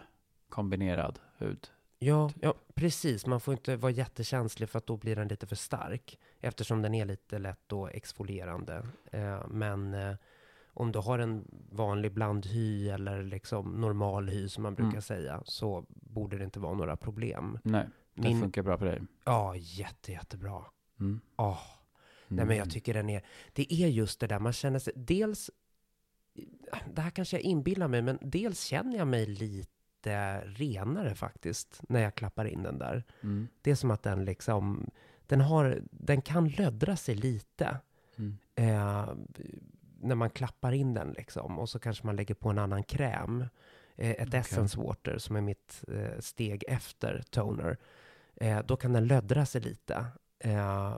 [0.49, 1.67] kombinerad hud.
[2.05, 3.25] Ja, ja, precis.
[3.25, 6.19] Man får inte vara jättekänslig för att då blir den lite för stark.
[6.41, 8.87] Eftersom den är lite lätt då exfolierande.
[9.11, 10.15] Eh, men eh,
[10.67, 15.01] om du har en vanlig blandhy eller liksom normal hy som man brukar Mm.
[15.01, 17.59] säga så borde det inte vara några problem.
[17.63, 19.01] Nej, den Min, funkar bra på dig.
[19.25, 20.63] ja, jätte, jättebra.
[20.99, 21.19] Mm.
[21.37, 21.59] Åh,
[22.27, 22.69] Nej, men jag Mm.
[22.73, 23.21] tycker den är...
[23.53, 24.93] Det är just det där, man känner sig...
[24.95, 25.51] Dels...
[26.93, 29.69] Det här kanske jag inbillar mig, men dels känner jag mig lite
[30.45, 33.03] renare faktiskt, när jag klappar in den där.
[33.23, 33.47] Mm.
[33.61, 34.89] Det är som att den liksom...
[35.27, 37.77] Den, har, den kan löddra sig lite
[38.17, 38.37] Mm.
[38.55, 39.09] eh,
[40.01, 41.59] när man klappar in den liksom.
[41.59, 43.41] Och så kanske man lägger på en annan kräm.
[43.95, 44.39] Eh, ett Okej.
[44.39, 47.77] Essence Water som är mitt eh, steg efter toner.
[48.35, 50.05] Eh, då kan den löddra sig lite.
[50.39, 50.97] Eh,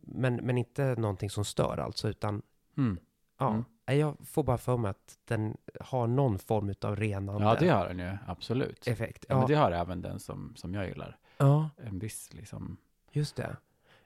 [0.00, 2.42] men, men inte någonting som stör alltså, utan
[2.76, 2.98] Mm.
[3.38, 3.64] ja.
[3.88, 4.00] Mm.
[4.00, 7.88] Jag får bara för mig att den har någon form av renande Ja, det har
[7.88, 8.86] den ju, absolut.
[8.86, 9.24] effekt.
[9.28, 11.18] Ja, men det har även den som, som jag gillar.
[11.38, 12.76] ja, En viss liksom,
[13.12, 13.56] just det.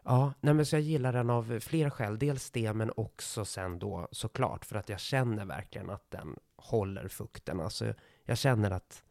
[0.05, 2.19] Ja, nej men så jag gillar den av flera skäl.
[2.19, 7.09] Dels det, men också sen då såklart för att jag känner verkligen att den håller
[7.09, 7.61] fukten.
[7.61, 9.05] Alltså jag känner att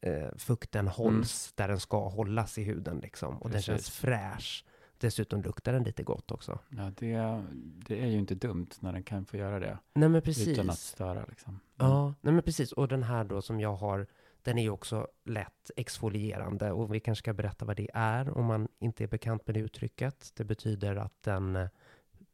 [0.00, 3.36] eh, fukten hålls där den ska hållas i huden liksom.
[3.42, 3.66] Och den Precis.
[3.66, 4.64] känns fräsch.
[5.02, 6.58] Dessutom luktar den lite gott också.
[6.68, 7.42] ja det,
[7.86, 9.78] det är ju inte dumt när den kan få göra det.
[9.94, 10.48] Nej men precis.
[10.48, 11.50] Utan att störa liksom.
[11.50, 11.92] Mm.
[11.92, 12.72] Ja, nej men precis.
[12.72, 14.06] Och den här då som jag har,
[14.42, 16.72] den är ju också lätt exfolierande.
[16.72, 19.60] Och vi kanske ska berätta vad det är om man inte är bekant med det
[19.60, 20.32] uttrycket.
[20.34, 21.68] Det betyder att den eh,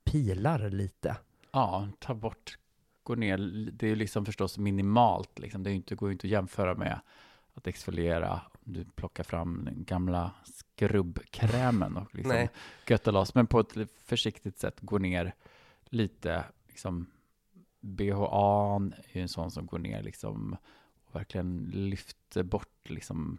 [0.04, 1.16] pilar lite.
[1.52, 2.58] Ja, ta bort,
[3.02, 3.38] gå ner,
[3.72, 5.62] det är ju liksom förstås minimalt liksom.
[5.62, 7.00] Det är ju inte, går ju inte att jämföra med
[7.54, 8.40] att exfoliera.
[8.70, 12.50] Du plockar fram den gamla skrubbkrämen och liksom Nej.
[12.88, 13.34] götta loss.
[13.34, 13.72] Men på ett
[14.04, 15.34] försiktigt sätt gå ner
[15.84, 17.06] lite, liksom
[17.80, 18.80] BHA
[19.12, 20.56] är en sån som går ner liksom
[21.04, 23.38] och verkligen lyfter bort liksom,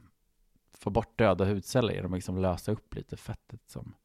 [0.74, 3.96] får bort döda hudceller genom att liksom lösa upp lite fettet som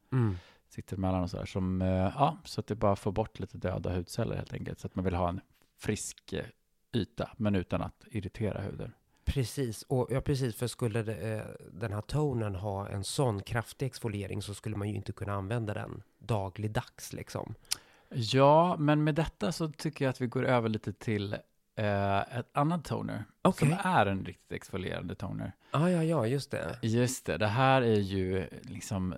[0.69, 1.45] sitter emellan och sådär.
[1.45, 4.79] Som, eh, ja, så att det bara får bort lite döda hudceller helt enkelt.
[4.79, 5.41] Så att man vill ha en
[5.77, 6.45] frisk eh,
[6.93, 8.93] yta, men utan att irritera huden.
[9.25, 13.85] Precis, och ja precis, för skulle det, eh, den här tonen ha en sån kraftig
[13.85, 17.55] exfoliering så skulle man ju inte kunna använda den dagligdags liksom.
[18.09, 21.33] Ja, men med detta så tycker jag att vi går över lite till
[21.75, 23.23] eh, ett annat toner.
[23.41, 23.69] Okej.
[23.69, 25.51] Som är en riktigt exfolierande toner.
[25.71, 26.79] Ja, ja, ja, just det.
[26.81, 29.15] Just det, det här är ju liksom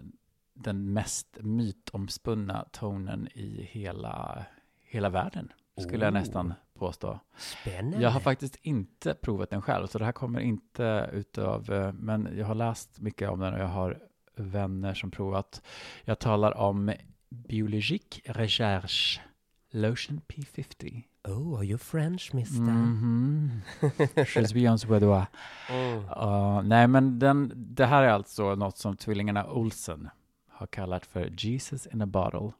[0.54, 4.46] den mest mytomspunna tonen i hela,
[4.82, 6.20] hela världen, skulle jag Oh.
[6.20, 7.20] nästan påstå.
[7.38, 8.02] Spännande.
[8.02, 12.30] Jag har faktiskt inte provat den själv, så det här kommer inte utav, eh, men
[12.38, 14.00] jag har läst mycket om den och jag har
[14.36, 15.62] vänner som provat.
[16.04, 16.94] Jag talar om
[17.30, 19.22] Biologique Recherche
[19.72, 21.04] Lotion P50.
[21.24, 22.62] Oh, are you French, mister?
[22.62, 23.62] Mhm.
[24.16, 25.26] Je suis en suédois.
[25.70, 25.98] Mm.
[26.06, 30.10] Uh, nej, men den, det här är alltså något som tvillingarna Olsen
[30.50, 32.52] har kallat för Jesus in a bottle.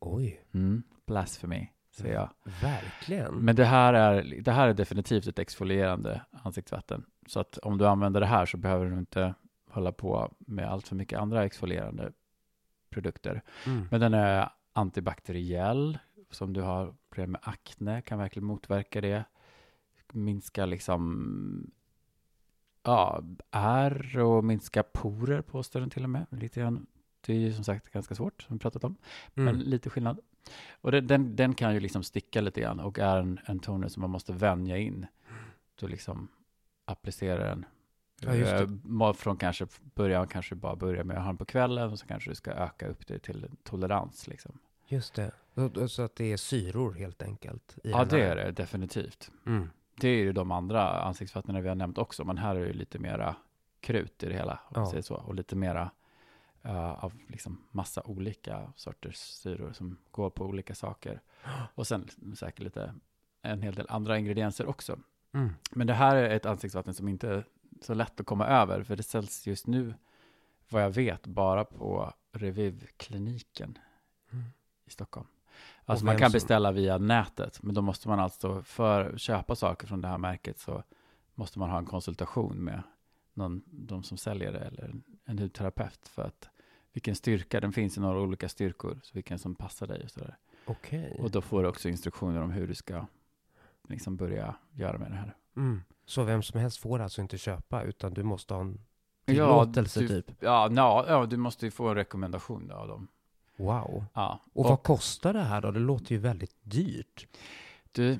[0.00, 2.30] Oj, Mm, blasphemy, säger jag.
[2.62, 3.34] verkligen.
[3.34, 7.04] Men det här, är, det här är definitivt ett exfolierande ansiktsvatten.
[7.26, 9.34] Så att om du använder det här så behöver du inte
[9.70, 12.12] hålla på med allt för mycket andra exfolierande
[12.90, 13.42] produkter.
[13.66, 13.88] Mm.
[13.90, 15.98] Men den är antibakteriell.
[16.30, 19.24] Som du har problem med akne kan verkligen motverka det.
[20.12, 21.70] Minska liksom
[22.82, 26.26] ja, ärr och minska porer påstår den till och med.
[26.30, 26.86] Lite grann.
[27.20, 28.96] Det är ju som sagt ganska svårt, som vi pratat om.
[29.34, 29.60] Men Mm.
[29.60, 30.20] lite skillnad.
[30.80, 33.88] Och det, den, den kan ju liksom sticka lite grann och är en, en toner
[33.88, 35.06] som man måste vänja in.
[35.80, 36.28] Då liksom
[36.84, 37.64] applicera den.
[38.20, 38.34] Ja.
[38.34, 42.06] Eh, Från kanske början kanske bara börja med att ha den på kvällen och så
[42.06, 44.58] kanske du ska öka upp det till tolerans liksom.
[44.86, 45.32] Just det.
[45.88, 47.78] Så att det är syror helt enkelt?
[47.84, 49.30] Ja, det är det definitivt.
[49.46, 49.70] Mm.
[50.00, 52.72] Det är ju de andra ansiktsvattnen vi har nämnt också, men här är det ju
[52.72, 53.36] lite mera
[53.80, 54.90] krut i det hela, om Ja.
[54.90, 55.90] säger så, och lite mera
[56.62, 61.20] eh, av liksom massa olika sorters syror som går på olika saker.
[61.74, 62.94] Och sen säkert lite
[63.42, 64.98] en hel del andra ingredienser också.
[65.32, 65.50] Mm.
[65.70, 67.44] Men det här är ett ansiktsvatten som inte är
[67.80, 69.94] så lätt att komma över, för det säljs just nu,
[70.70, 73.78] vad jag vet, bara på Reviv-kliniken
[74.32, 74.44] Mm.
[74.84, 75.26] i Stockholm.
[75.84, 79.54] Alltså man kan som- beställa via nätet, men då måste man alltså, för att köpa
[79.56, 80.82] saker från det här märket, så
[81.34, 82.82] måste man ha en konsultation med
[83.34, 84.94] någon, de som säljer det, eller
[85.24, 86.50] en hudterapeut, för att
[86.92, 90.36] vilken styrka, den finns i några olika styrkor, så vilken som passar dig och sådär.
[90.64, 91.16] Okej.
[91.20, 93.06] Och då får du också instruktioner om hur du ska
[93.88, 95.36] liksom börja göra med det här.
[95.56, 95.82] Mm.
[96.04, 98.80] Så vem som helst får alltså inte köpa, utan du måste ha en
[99.24, 100.30] Ja, tillåtelse du- typ?
[100.40, 103.08] Ja, ja, ja, du måste ju få en rekommendation då av dem.
[103.56, 104.04] Wow.
[104.14, 104.40] Ja.
[104.52, 105.70] Och, vad kostar det här då?
[105.70, 107.26] Det låter ju väldigt dyrt.
[107.92, 108.18] Du,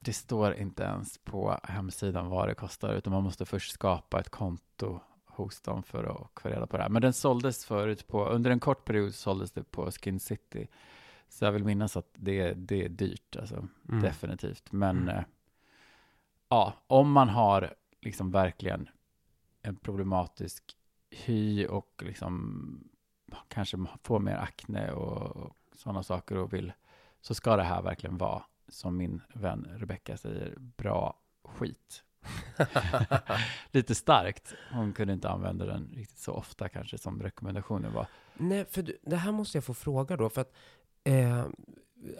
[0.00, 4.28] det står inte ens på hemsidan vad det kostar, utan man måste först skapa ett
[4.28, 5.00] konto
[5.36, 6.90] hos dem för att få reda på det här.
[6.90, 10.66] Men den såldes förut på, under en kort period såldes det på Skin City.
[11.28, 14.02] Så jag vill minnas att det, det är dyrt, alltså, Mm.
[14.02, 14.72] definitivt.
[14.72, 15.08] Men Mm.
[15.16, 15.24] eh,
[16.48, 18.88] ja, om man har liksom verkligen
[19.62, 20.76] en problematisk
[21.10, 22.88] hy och liksom
[23.48, 26.72] kanske får mer akne och, och sådana saker och vill,
[27.20, 32.04] så ska det här verkligen vara, som min vän Rebecca säger, bra skit.
[33.70, 34.54] Lite starkt.
[34.72, 38.06] Hon kunde inte använda den riktigt så ofta kanske som rekommendationen var.
[38.34, 40.52] Nej, för du, det här måste jag få fråga då, för att
[41.04, 41.44] eh,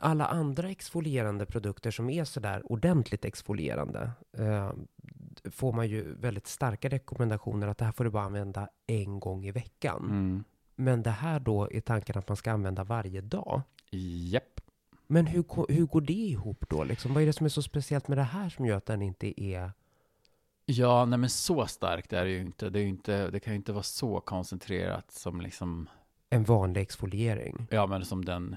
[0.00, 4.70] alla andra exfolierande produkter som är sådär ordentligt exfolierande eh,
[5.50, 9.46] får man ju väldigt starka rekommendationer att det här får du bara använda en gång
[9.46, 10.04] i veckan.
[10.04, 10.44] Mm.
[10.76, 13.62] Men det här då är tanken att man ska använda varje dag.
[13.90, 14.60] Japp.
[15.06, 16.84] Men hur, hur går det ihop då?
[16.84, 17.14] Liksom?
[17.14, 19.42] Vad är det som är så speciellt med det här som gör att den inte
[19.42, 19.72] är...
[20.68, 22.70] Ja, nej men så starkt är det ju inte.
[22.70, 25.88] Det, är inte, det kan ju inte vara så koncentrerat som liksom,
[26.30, 27.66] En vanlig exfoliering.
[27.70, 28.56] ja men som den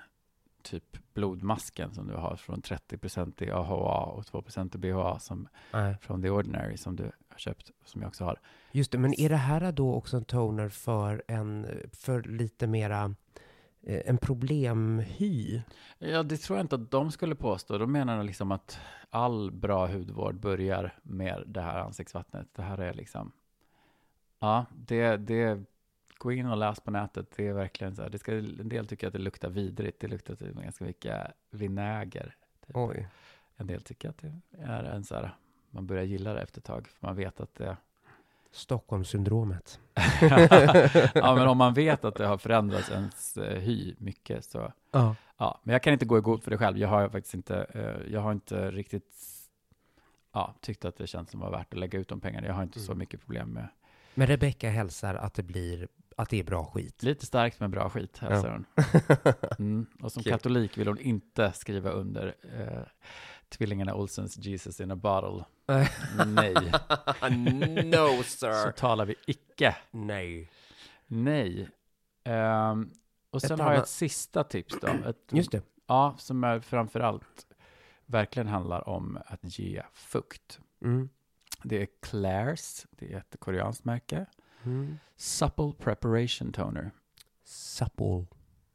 [0.64, 5.96] typ blodmasken som du har från 30% i AHA och 2% i BHA som Nej.
[6.02, 8.40] från The Ordinary som du har köpt, som jag också har.
[8.72, 13.16] Just det, men är det här då också en toner för en, för lite mera,
[13.84, 15.62] eh, en problemhy?
[16.00, 17.78] Ja, det tror jag inte att de skulle påstå.
[17.78, 22.48] De menar liksom att all bra hudvård börjar med det här ansiktsvattnet.
[22.56, 23.32] Det här är liksom,
[24.40, 25.64] ja, det, det,
[26.18, 27.28] gå in och läs på nätet.
[27.36, 30.00] Det är verkligen så här, det ska, en del tycker att det luktar vidrigt.
[30.00, 32.36] Det luktar typ ganska mycket vinäger.
[32.68, 32.76] Typ.
[32.76, 33.08] Oj.
[33.58, 35.36] En del tycker att det är en så här,
[35.72, 36.88] man börjar gilla det efter ett tag.
[36.88, 37.78] För man vet att det,
[38.52, 39.80] Stockholmssyndromet.
[41.14, 45.16] ja men om man vet att det har förändrats ens eh, hy mycket så Ja.
[45.42, 46.78] Ja, men jag kan inte gå i god för det själv.
[46.78, 49.14] Jag har faktiskt inte, eh, jag har inte riktigt
[50.34, 52.48] ja, tyckt att det känns som var värt att lägga ut de pengarna.
[52.48, 53.00] Jag har inte så Mm.
[53.00, 53.68] mycket problem med.
[54.16, 57.04] Men Rebecca hälsar att det blir att det är bra skit.
[57.04, 58.54] Lite starkt med bra skit, hälsar Ja.
[58.54, 59.34] hon.
[59.60, 59.86] Mm.
[60.02, 60.32] Och som Kul.
[60.32, 62.84] katolik vill hon inte skriva under eh,
[63.50, 65.46] tvillingarna Olsens Jesus in a bottle.
[66.26, 66.54] Nej,
[67.86, 68.72] no så sir!
[68.72, 69.76] talar vi icke.
[69.92, 70.50] Nej.
[71.08, 71.70] Nej.
[72.24, 72.90] Ehm,
[73.30, 74.88] och sen har jag annat- ett sista tips då.
[75.10, 75.62] Ett, Just det.
[75.88, 77.46] Ja, som är framför allt
[78.06, 80.60] verkligen handlar om att ge fukt.
[80.82, 81.10] Mm.
[81.64, 84.26] Det är Claire's, det är ett koreanskt märke.
[84.64, 84.98] Mm.
[85.16, 86.92] Supple Preparation Toner.
[87.44, 88.26] Supple.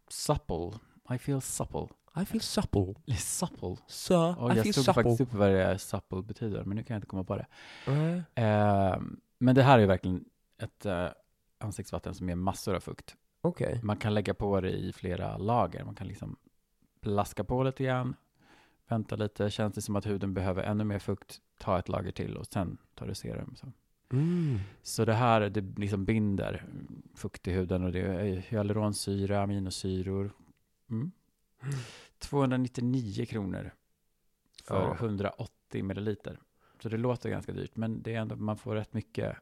[0.08, 0.72] Supple.
[1.14, 1.88] I feel supple.
[2.22, 2.94] I feel supple.
[3.18, 3.76] Supple.
[3.86, 5.02] Sir, Och I jag feel stod supple.
[5.02, 7.46] faktiskt upp vad det är supple betyder, men nu kan jag inte komma på det.
[7.86, 8.22] Nej.
[8.34, 10.24] Ehm, men det här är verkligen
[10.58, 11.08] ett eh,
[11.58, 13.16] ansiktsvatten som ger massor av fukt.
[13.44, 13.80] Okej.
[13.82, 15.84] Man kan lägga på det i flera lager.
[15.84, 16.36] Man kan liksom
[17.00, 18.16] plaska på lite grann,
[18.88, 19.50] vänta lite.
[19.50, 22.78] Känns det som att huden behöver ännu mer fukt, ta ett lager till och sen
[22.94, 23.54] tar du serum.
[23.56, 23.72] Så,
[24.12, 24.58] Mm.
[24.82, 26.64] så det här det liksom binder
[27.14, 30.30] fukt i huden och det är hyaluronsyra, aminosyror.
[30.90, 31.12] Mm.
[32.18, 33.70] 299 kronor
[34.64, 34.94] för Ja.
[34.94, 36.38] 180 milliliter.
[36.82, 39.36] Så det låter ganska dyrt, men det är ändå, man får rätt mycket.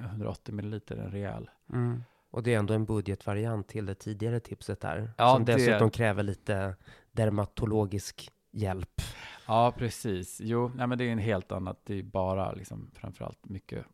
[0.00, 1.50] 180 milliliter, en rejäl.
[1.72, 2.02] Mm.
[2.30, 5.12] Och det är ändå en budgetvariant till det tidigare tipset där.
[5.18, 6.76] Ja, som det- dessutom kräver lite
[7.12, 9.00] dermatologisk hjälp.
[9.46, 10.40] Ja, precis.
[10.40, 11.80] Jo, nej, men det är en helt annat.
[11.84, 13.86] Det är bara liksom framförallt mycket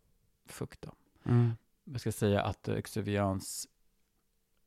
[0.47, 0.83] fukt.
[0.83, 0.93] Då.
[1.31, 1.53] Mm.
[1.85, 3.69] Jag ska säga att Exuvians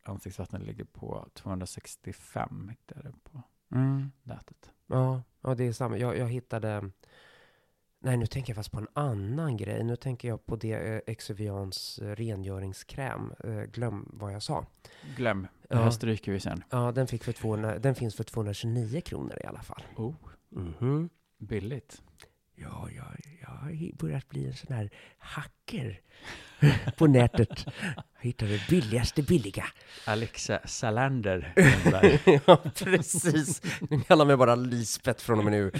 [0.03, 3.41] ansiktsvatten ligger på 265, hittade jag på
[3.75, 4.11] Mm.
[4.23, 4.71] nätet.
[4.87, 5.97] Ja, ja, det är samma.
[5.97, 6.91] Jag, jag hittade...
[8.01, 9.83] Nej, nu tänker jag fast på en annan grej.
[9.83, 13.33] Nu tänker jag på det eh, Exuvians eh, rengöringskräm.
[13.43, 14.65] Eh, glöm vad jag sa.
[15.17, 15.83] Glöm, det Ja.
[15.83, 16.63] här stryker vi sen.
[16.69, 19.83] Ja, den, fick för 200, den finns för 229 kronor i alla fall.
[19.95, 20.15] Oh,
[20.51, 21.09] Mhm.
[21.39, 22.01] billigt.
[22.55, 23.05] Ja, jag,
[23.41, 25.99] jag har börjat bli en sån här hacker
[26.97, 27.65] på nätet.
[27.95, 29.65] Jag hittar det billigaste billiga.
[30.05, 31.53] Alexa Salander
[32.45, 33.61] ja, precis.
[33.89, 35.71] Nu kallar mig bara Lisbeth från och med nu.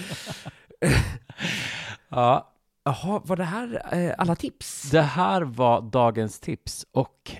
[2.10, 2.52] Ja,
[2.84, 4.91] Jaha, var det här eh, alla tips?
[4.91, 7.32] det här var dagens tips och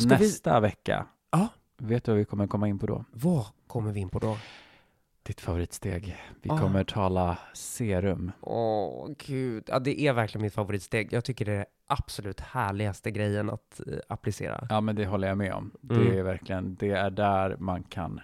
[0.00, 1.48] Ska vi- nästa vecka, Ja.
[1.78, 3.04] vet du vad vi kommer komma in på då?
[3.12, 4.38] Vad kommer vi in på då?
[5.22, 6.16] Ditt favoritsteg.
[6.42, 6.58] Vi Ah.
[6.58, 8.32] kommer tala serum.
[8.40, 9.64] Åh, gud.
[9.66, 11.12] Ja, det är verkligen mitt favoritsteg.
[11.12, 14.66] Jag tycker det är absolut härligaste grejen att eh, applicera.
[14.70, 15.70] Ja, men det håller jag med om.
[15.90, 16.04] Mm.
[16.04, 18.20] Det är verkligen, det är där man kan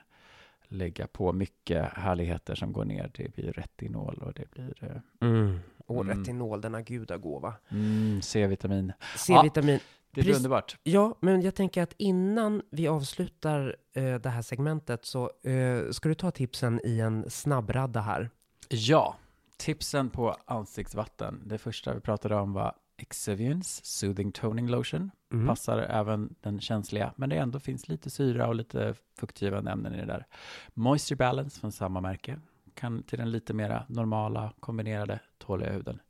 [0.69, 3.11] lägga på mycket härligheter som går ner.
[3.15, 4.75] Det blir retinol och det blir
[5.21, 5.59] eh, Mm.
[5.97, 6.19] Och Mm.
[6.19, 7.55] retinol, denna gudagåva.
[7.71, 8.93] mm, C-vitamin.
[9.17, 9.79] C-vitamin.
[10.15, 10.37] Det blir Precis.
[10.37, 10.77] underbart.
[10.83, 16.09] Ja, men jag tänker att innan vi avslutar eh, det här segmentet så eh, ska
[16.09, 18.31] du ta tipsen i en snabbradda här.
[18.69, 19.17] Ja,
[19.57, 21.43] tipsen på ansiktsvatten.
[21.47, 25.11] Det första vi pratade om var Exuvians Soothing Toning Lotion.
[25.33, 25.47] Mm.
[25.47, 29.97] Passar även den känsliga, men det ändå finns lite syra och lite fuktgivande ämnen i
[29.97, 30.27] det där.
[30.75, 32.39] Moisture Balance från samma märke.
[32.83, 36.01] Kan till den lite mera normala, kombinerade, tåliga huden.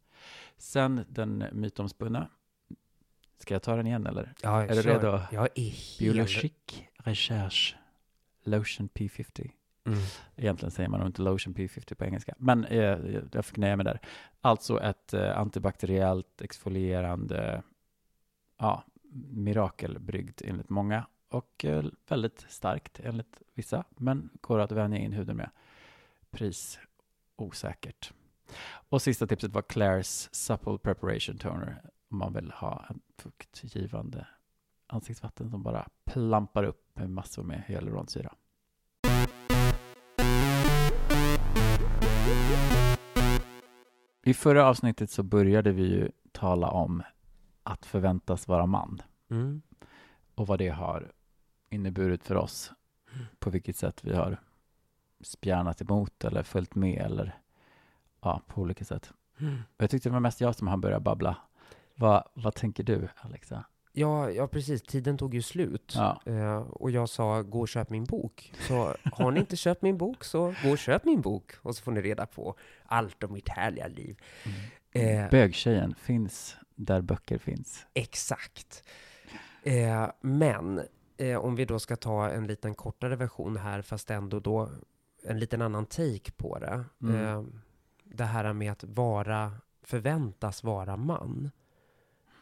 [0.57, 2.29] Sen den mytomspunna.
[3.39, 4.35] Ska jag ta den igen eller?
[4.43, 5.21] Ja, Är du redo?
[5.33, 5.99] Jag är helt...
[5.99, 7.77] Biologique Recherche
[8.45, 9.51] Lotion P50.
[9.85, 9.99] Mm.
[10.37, 12.99] Egentligen säger man nog inte lotion P50 på engelska, men eh,
[13.33, 14.01] jag fick nöja mig där.
[14.41, 17.63] Alltså ett eh, antibakteriellt exfolierande,
[18.59, 18.85] ja,
[19.31, 25.37] mirakelbrygd enligt många och eh, väldigt starkt enligt vissa, men går att vänja in huden
[25.37, 25.51] med.
[26.33, 26.79] Pris
[27.37, 28.13] osäkert.
[28.89, 34.27] Och sista tipset var Claire's Supple Preparation Toner om man vill ha en fuktgivande
[34.87, 38.35] ansiktsvatten som bara plampar upp med massor med hyaluronsyra.
[44.25, 47.03] I förra avsnittet så började vi ju tala om
[47.63, 49.63] att förväntas vara man Mm.
[50.35, 51.13] och vad det har
[51.71, 52.73] inneburit för oss.
[53.39, 54.41] På vilket sätt vi har
[55.23, 57.39] spjärnat emot eller följt med eller
[58.23, 59.13] ja, på olika sätt.
[59.41, 59.59] Mm.
[59.77, 61.37] Jag tyckte det var mest jag som hann börja babbla.
[61.95, 63.65] Vad, vad tänker du, Alexa?
[63.93, 64.83] Ja, ja, precis.
[64.83, 65.93] Tiden tog ju slut.
[65.97, 68.53] Ja, Eh, och jag sa, gå och köp min bok.
[68.69, 71.53] Så har ni inte köpt min bok, så gå och köp min bok.
[71.63, 72.55] Och så får ni reda på
[72.85, 74.17] allt om mitt härliga liv.
[74.93, 77.87] Eh, Bögtjejen finns där böcker finns.
[77.95, 78.85] exakt.
[79.63, 80.83] Eh, men
[81.17, 84.71] eh, om vi då ska ta en liten kortare version här, fast ändå då
[85.25, 86.85] en liten annan take på det.
[87.03, 87.17] Mm.
[87.27, 87.43] Eh,
[88.05, 91.51] det här med att vara, förväntas vara man.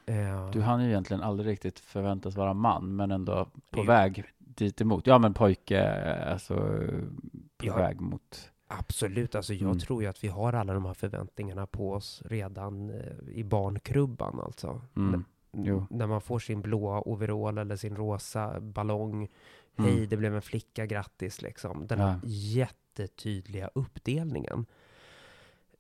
[0.07, 3.83] Eh, Du hann ju egentligen aldrig riktigt förväntas vara man, men ändå på Jo.
[3.85, 5.07] väg dit emot.
[5.07, 6.55] Ja, men pojke, alltså
[7.57, 7.77] på Ja.
[7.77, 8.51] väg mot...
[8.73, 9.79] Absolut, alltså jag Mm.
[9.79, 14.41] tror ju att vi har alla de här förväntningarna på oss redan eh, i barnkrubban
[14.41, 14.81] alltså.
[14.97, 15.25] Mm.
[15.53, 19.29] N- när man får sin blåa overall eller sin rosa ballong.
[19.81, 19.97] Mm.
[19.97, 21.87] Hej, det blev en flicka, grattis liksom.
[21.87, 22.29] Den här Ja.
[22.29, 24.67] jättetydliga uppdelningen.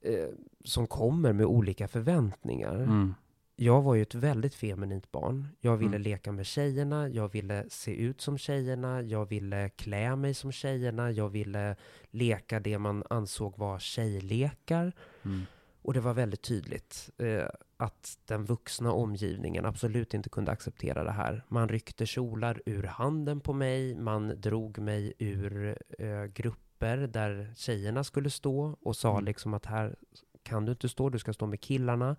[0.03, 0.29] Eh,
[0.65, 2.75] som kommer med olika förväntningar.
[2.75, 3.15] Mm.
[3.57, 5.49] Jag var ju ett väldigt feminint barn.
[5.61, 6.03] Jag ville Mm.
[6.03, 11.11] leka med tjejerna, jag ville se ut som tjejerna, jag ville klä mig som tjejerna,
[11.11, 11.77] jag ville
[12.11, 14.93] leka det man ansåg var tjejlekar.
[15.25, 15.43] Mm.
[15.83, 21.11] Och det var väldigt tydligt eh, att den vuxna omgivningen absolut inte kunde acceptera det
[21.11, 21.45] här.
[21.49, 28.05] Man ryckte kjolar ur handen på mig, man drog mig ur eh, grupper där tjejerna
[28.05, 29.25] skulle stå och sa Mm.
[29.25, 29.97] liksom att här
[30.43, 32.17] kan du inte stå, du ska stå med killarna.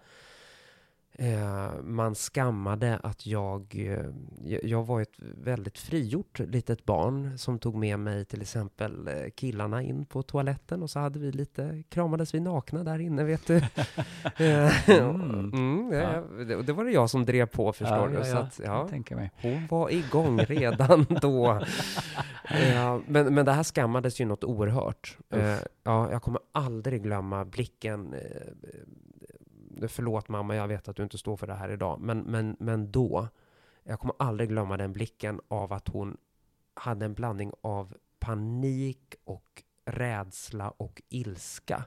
[1.21, 4.05] Eh, man skammade att jag, eh,
[4.45, 9.29] jag- jag var ett väldigt frigjort litet barn som tog med mig till exempel eh,
[9.35, 13.47] killarna in på toaletten och så hade vi lite, kramades vi nakna där inne vet
[13.47, 13.61] du.
[14.87, 15.51] Mm.
[15.53, 18.25] mm, ja, det, det var det jag som drev på förstår Ja, du.
[18.25, 18.89] Så att, ja,
[19.41, 21.51] hon var igång redan då.
[22.49, 25.17] Eh, men, men det här skammades ju något oerhört.
[25.83, 28.15] Ja, jag kommer aldrig glömma blicken.
[29.87, 31.99] Förlåt mamma, jag vet att du inte står för det här idag.
[31.99, 33.27] Men, men, men då,
[33.83, 36.17] jag kommer aldrig glömma den blicken av att hon
[36.73, 41.85] hade en blandning av panik och rädsla och ilska.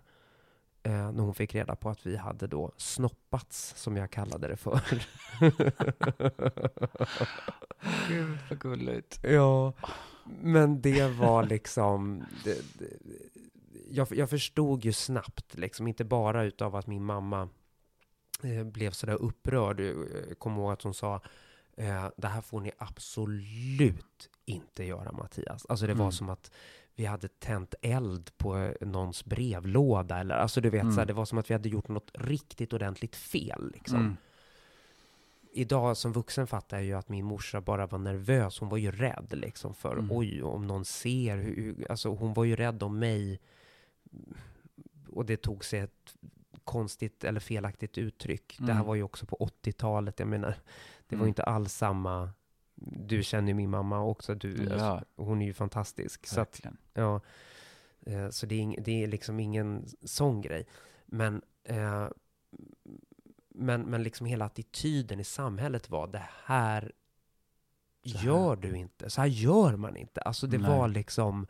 [0.82, 4.56] Eh, när hon fick reda på att vi hade då snoppats, som jag kallade det
[4.56, 4.80] för.
[8.08, 9.20] Gud vad gulligt.
[9.22, 9.72] Ja,
[10.24, 12.24] men det var liksom...
[12.44, 12.86] Det, det,
[13.90, 17.48] jag, jag förstod ju snabbt, liksom, inte bara utav att min mamma
[18.64, 19.80] blev sådär upprörd.
[19.80, 21.20] Jag kommer ihåg att hon sa,
[21.76, 25.66] eh, det här får ni absolut inte göra Mattias.
[25.68, 26.12] Alltså det var Mm.
[26.12, 26.50] som att
[26.96, 30.18] vi hade tänt eld på eh, någons brevlåda.
[30.18, 30.94] Eller, alltså du vet, Mm.
[30.94, 33.70] såhär, det var som att vi hade gjort något riktigt ordentligt fel.
[33.74, 34.16] Liksom Mm.
[35.52, 38.58] idag som vuxen fattar jag ju att min morsa bara var nervös.
[38.60, 40.12] Hon var ju rädd liksom för, Mm.
[40.12, 41.36] oj, om någon ser.
[41.36, 43.40] Hur- alltså hon var ju rädd om mig.
[45.08, 46.14] Och det tog sig ett
[46.64, 48.56] konstigt eller felaktigt uttryck.
[48.58, 48.86] Det här Mm.
[48.86, 50.18] var ju också på 80-talet.
[50.18, 50.54] Jag menar,
[51.08, 51.26] det var Mm.
[51.26, 52.30] ju inte alls samma.
[53.06, 54.34] Du känner ju min mamma också.
[54.34, 54.72] Du, Ja.
[54.72, 56.26] alltså, hon är ju fantastisk.
[56.26, 56.60] Så att.
[56.94, 57.20] Ja,
[58.06, 60.66] eh, så det är, ing, det är liksom ingen sån grej.
[61.06, 62.08] Men, eh,
[63.48, 66.92] men, men liksom hela attityden i samhället var det här
[68.04, 68.24] här.
[68.24, 69.10] gör du inte.
[69.10, 70.20] Så här gör man inte.
[70.20, 70.70] Alltså det Nej.
[70.70, 71.46] var liksom...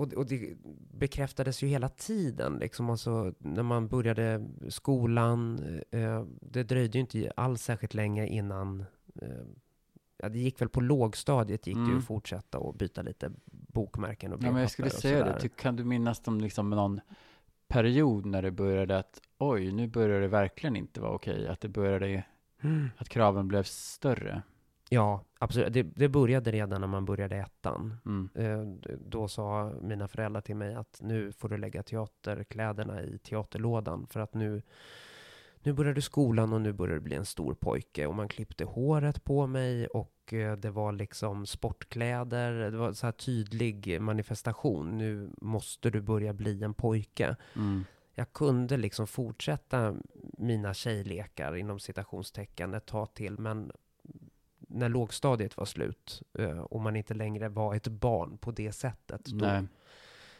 [0.00, 0.56] Och, och det
[0.98, 2.58] bekräftades ju hela tiden.
[2.58, 5.58] Liksom, alltså, när man började skolan.
[5.90, 8.84] Eh, det dröjde ju inte alls särskilt länge innan
[9.22, 9.28] eh,
[10.22, 11.98] Ja, det gick väl på lågstadiet gick det ju Mm.
[11.98, 15.40] att fortsätta och byta lite bokmärken och Ja, men jag skulle säga det.
[15.40, 17.00] Ty, kan du minnas om liksom någon
[17.68, 21.48] period när det började att oj, nu börjar det verkligen inte vara okej.
[21.48, 22.24] Att det började,
[22.62, 22.88] Mm.
[22.96, 24.42] att kraven blev större.
[24.92, 25.72] Ja, absolut.
[25.72, 27.96] Det, det började redan när man började ettan.
[28.06, 28.28] Mm.
[28.34, 34.06] Eh, Då sa mina föräldrar till mig att nu får du lägga teaterkläderna i teaterlådan
[34.06, 34.62] för att nu,
[35.62, 38.06] nu börjar du skolan och nu börjar du bli en stor pojke.
[38.06, 42.52] Och man klippte håret på mig och eh, det var liksom sportkläder.
[42.52, 44.98] Det var så här tydlig manifestation.
[44.98, 47.36] Nu måste du börja bli en pojke.
[47.56, 47.84] Mm.
[48.14, 49.96] Jag kunde liksom fortsätta
[50.38, 53.72] mina tjejlekar inom citationstecken ett tag till, men
[54.70, 59.24] när lågstadiet var slut eh, och man inte längre var ett barn på det sättet,
[59.24, 59.46] då,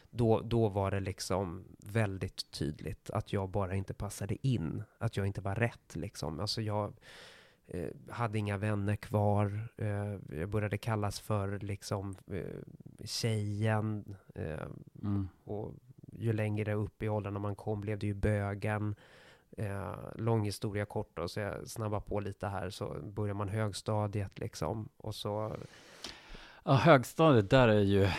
[0.09, 5.27] då, då var det liksom väldigt tydligt att jag bara inte passade in, att jag
[5.27, 6.39] inte var rätt liksom.
[6.39, 6.93] Alltså jag
[7.67, 14.67] eh, hade inga vänner kvar, eh, jag började kallas för liksom eh, tjejen, eh,
[15.01, 15.27] Mm.
[15.43, 15.73] och
[16.17, 18.95] ju längre upp i åldrarna man kom blev det ju bögen.
[19.57, 22.69] Eh, lång historia kort då, så jag snabbar på lite här.
[22.69, 24.89] Så börjar man högstadiet liksom.
[24.97, 25.55] Och så...
[26.63, 28.09] Ja, högstadiet, där är ju,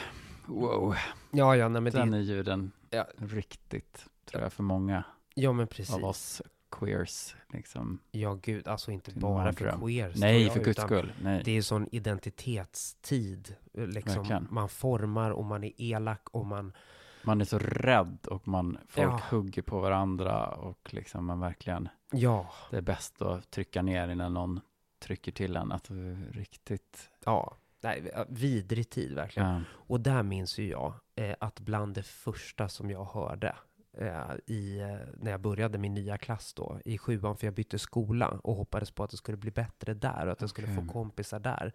[0.47, 0.95] wow,
[1.31, 3.07] Ja, ja, nej, men den det, är ju den Ja.
[3.17, 5.95] riktigt, tror jag, för många ja, men precis.
[5.95, 7.37] av oss queers.
[7.53, 7.99] Liksom.
[8.11, 10.17] Ja, gud, alltså inte bara för queers.
[10.17, 11.13] Nej, jag, för guds skull.
[11.23, 11.43] Nej.
[11.45, 13.55] Det är sån identitetstid.
[13.75, 14.49] eh, Liksom, Verkligen.
[14.51, 16.73] man formar och man är elak och man...
[17.25, 19.21] Man är så rädd och man, folk Ja.
[19.31, 24.35] hugger på varandra och liksom man verkligen, Ja, det är bäst att trycka ner innan
[24.35, 24.61] någon
[24.99, 25.73] trycker till en.
[25.73, 25.91] Att
[26.31, 27.57] riktigt, ja.
[27.81, 29.49] Nej, vidrig tid verkligen.
[29.49, 29.61] ja.
[29.73, 33.57] Och där minns ju jag eh, att bland det första som jag hörde
[33.99, 37.79] eh, i, eh, när jag började min nya klass då, i sjuan, för jag bytte
[37.79, 40.81] skola och hoppades på att det skulle bli bättre där och att jag skulle få
[40.81, 40.89] Okej.
[40.93, 41.73] kompisar där.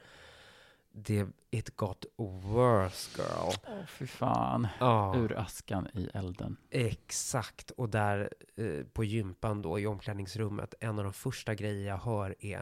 [0.91, 3.53] Det, it got worse girl.
[3.67, 4.67] Åh, fy fan.
[4.79, 6.57] Ja, Ur askan i elden.
[6.69, 7.71] exakt.
[7.71, 12.35] Och där eh, på gympan då i omklädningsrummet, en av de första grejer jag hör
[12.39, 12.61] är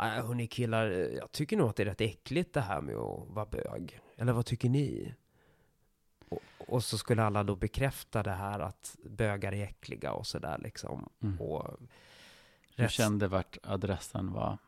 [0.00, 2.94] äh, hörni killar, eh, jag tycker nog att det är rätt äckligt det här med
[2.96, 4.00] att vara bög.
[4.16, 5.14] Eller vad tycker ni?
[6.28, 10.58] Och, och så skulle alla då bekräfta det här att bögar är äckliga och sådär
[10.58, 11.08] liksom.
[11.22, 11.40] Mm.
[11.40, 11.76] Och
[12.76, 14.58] Du rätt- kände vart adressen var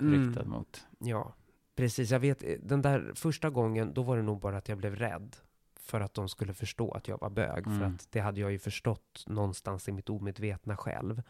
[0.00, 0.26] Mm.
[0.28, 0.86] riktad mot.
[0.98, 1.34] Ja,
[1.76, 2.10] precis.
[2.10, 5.36] Jag vet, den där första gången, då var det nog bara att jag blev rädd.
[5.80, 7.64] För att de skulle förstå att jag var bög.
[7.64, 7.94] För Mm.
[7.94, 11.22] att det hade jag ju förstått någonstans i mitt omedvetna själv.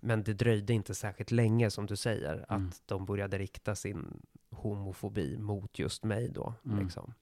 [0.00, 2.68] Men det dröjde inte särskilt länge, som du säger, Mm.
[2.68, 4.20] att de började rikta sin
[4.50, 6.54] homofobi mot just mig då.
[6.64, 6.84] Mm.
[6.84, 7.14] Liksom.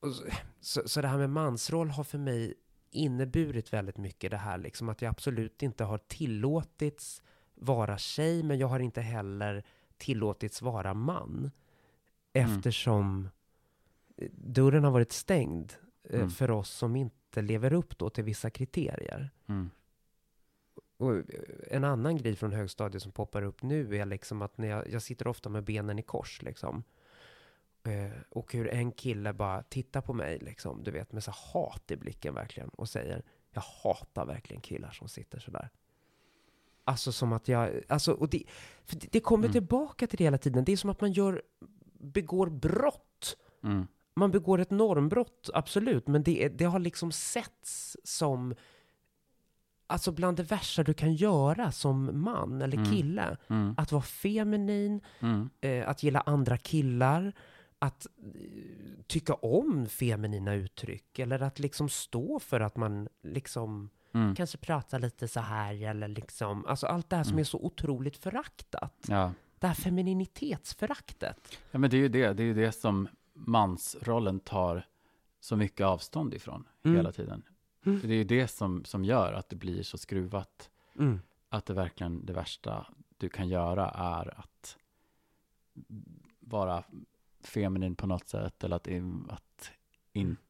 [0.00, 0.24] Och så,
[0.60, 2.54] så, så det här med mansroll har för mig
[2.90, 7.22] inneburit väldigt mycket det här, liksom att jag absolut inte har tillåtits
[7.60, 9.62] vara tjej, men jag har inte heller
[9.96, 11.50] tillåtits vara man.
[12.32, 12.50] Mm.
[12.56, 13.28] Eftersom
[14.16, 15.72] eh, dörren har varit stängd
[16.04, 16.30] eh, Mm.
[16.30, 19.30] för oss som inte lever upp då till vissa kriterier.
[19.48, 19.70] Mm.
[20.96, 21.22] Och eh,
[21.70, 25.02] en annan grej från högstadiet som poppar upp nu är liksom att när jag, jag
[25.02, 26.84] sitter ofta med benen i kors liksom.
[27.84, 31.90] Eh, och hur en kille bara tittar på mig liksom, du vet, med så hat
[31.90, 35.68] i blicken verkligen och säger jag hatar verkligen killar som sitter sådär.
[36.84, 38.42] Alltså som att jag, alltså, och det,
[38.90, 39.52] det, det kommer Mm.
[39.52, 40.64] tillbaka till det hela tiden.
[40.64, 41.42] Det är som att man gör,
[41.98, 43.36] begår brott.
[43.64, 43.86] Mm.
[44.16, 48.54] Man begår ett normbrott, absolut, men det, det har liksom setts som
[49.86, 52.90] Alltså bland det värsta du kan göra som man eller Mm.
[52.90, 53.36] kille.
[53.48, 53.74] Mm.
[53.76, 55.50] Att vara feminin, Mm.
[55.60, 57.32] eh, att gilla andra killar,
[57.78, 61.18] att eh, tycka om feminina uttryck.
[61.18, 64.34] Eller att liksom stå för att man liksom Mm.
[64.34, 65.82] kanske pratar lite så här.
[65.82, 67.40] Eller liksom, alltså allt det här som Mm.
[67.40, 69.04] är så otroligt föraktat.
[69.08, 69.32] Ja.
[69.58, 71.58] Det här femininitetsföraktet.
[71.70, 72.32] ja, men det är ju det.
[72.32, 74.86] Det är ju det som mansrollen tar
[75.40, 76.96] så mycket avstånd ifrån Mm.
[76.96, 77.42] hela tiden.
[77.86, 78.00] Mm.
[78.00, 80.70] Det är ju det som, som gör att det blir så skruvat.
[80.98, 81.20] Mm.
[81.48, 82.86] Att det verkligen, det värsta
[83.16, 84.76] du kan göra är att
[86.40, 86.84] vara
[87.44, 88.64] feminin på något sätt.
[88.64, 88.88] Eller att,
[89.28, 89.72] att
[90.12, 90.42] inte,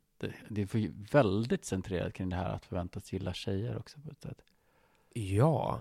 [0.48, 4.42] det är väldigt centrerat kring det här att förväntas gilla tjejer också på ett sätt.
[5.14, 5.80] Ja.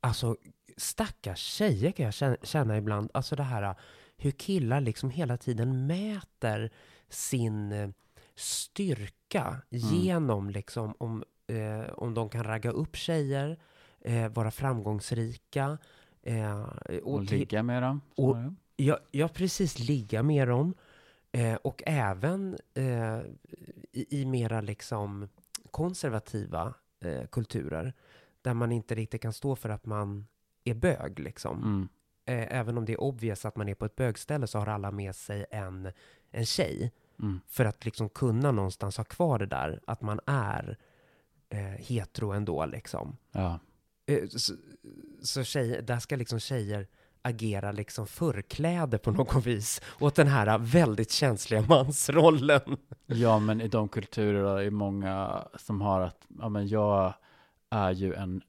[0.00, 0.36] Alltså,
[0.76, 3.10] stackars tjejer kan jag känna, ibland.
[3.14, 3.74] Alltså det här
[4.16, 6.70] hur killar liksom hela tiden mäter
[7.08, 7.88] sin eh,
[8.34, 13.58] styrka genom liksom om, eh, om de kan ragga upp tjejer,
[14.00, 15.78] eh, vara framgångsrika.
[16.22, 16.62] Eh,
[17.02, 18.00] Och, och ligga med dem.
[18.16, 18.36] och-
[18.76, 19.78] Ja, ja, precis.
[19.78, 20.74] Ligga med dem.
[21.32, 23.20] Eh, och även eh,
[23.92, 25.28] i, i mera liksom
[25.70, 27.92] konservativa eh, kulturer.
[28.42, 30.26] Där man inte riktigt kan stå för att man
[30.64, 31.18] är bög.
[31.18, 31.62] Liksom.
[31.62, 31.88] Mm.
[32.24, 34.90] Eh, även om det är obvious att man är på ett bögställe så har alla
[34.90, 35.92] med sig en,
[36.30, 36.92] en tjej.
[37.18, 37.40] Mm.
[37.46, 39.80] För att liksom kunna någonstans ha kvar det där.
[39.86, 40.78] Att man är
[41.48, 42.66] eh, hetero ändå.
[42.66, 43.16] Liksom.
[43.32, 43.60] Ja.
[44.06, 44.54] Eh, Så,
[45.22, 46.86] så tjejer, där ska liksom tjejer
[47.22, 52.76] agera liksom förkläde på något vis åt den här väldigt känsliga mansrollen.
[53.06, 57.14] ja, men i de kulturer är många som har att, ja men jag
[57.70, 58.42] är ju en,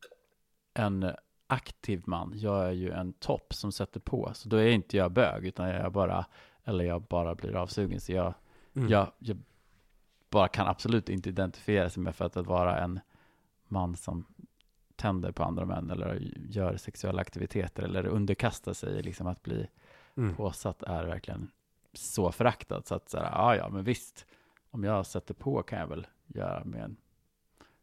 [0.73, 1.11] en
[1.47, 2.33] aktiv man.
[2.35, 4.31] Jag är ju en topp som sätter på.
[4.33, 6.25] Så då är inte jag bög, utan jag är bara,
[6.63, 8.01] eller jag bara blir avsugen.
[8.01, 8.33] Så jag,
[8.75, 8.89] Mm.
[8.89, 9.37] jag, jag
[10.29, 12.99] bara kan absolut inte identifiera sig med för att, att vara en
[13.67, 14.25] man som
[15.03, 19.67] tänder på andra män eller gör sexuella aktiviteter eller underkastar sig liksom att bli
[20.17, 20.35] Mm.
[20.35, 21.51] påsatt är verkligen
[21.93, 24.25] så föraktat så att så här, ja ja men visst
[24.71, 26.95] om jag sätter på kan jag väl göra med en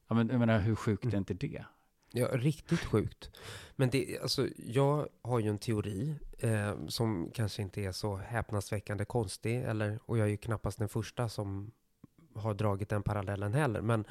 [0.08, 1.18] ja men jag menar hur sjukt är Mm.
[1.18, 1.64] inte det?
[2.12, 3.30] Ja, riktigt sjukt.
[3.76, 9.04] Men det, alltså, jag har ju en teori eh, som kanske inte är så häpnadsväckande
[9.04, 11.70] konstig, eller, och jag är ju knappast den första som
[12.34, 13.80] har dragit den parallellen heller.
[13.80, 14.04] Men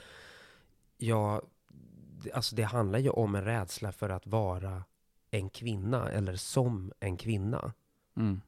[0.97, 1.41] jag,
[2.33, 4.83] alltså det handlar ju om en rädsla för att vara
[5.31, 7.73] en kvinna, eller som en kvinna.
[8.17, 8.41] Mm.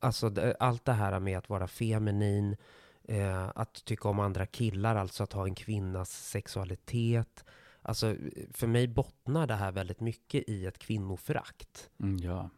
[0.00, 2.56] Alltså det, allt det här med att vara feminin,
[3.04, 7.44] eh, att tycka om andra killar, alltså att ha en kvinnas sexualitet.
[7.82, 8.16] Alltså
[8.50, 11.90] för mig bottnar det här väldigt mycket i ett kvinnoförakt.
[12.00, 12.50] Mm, ja.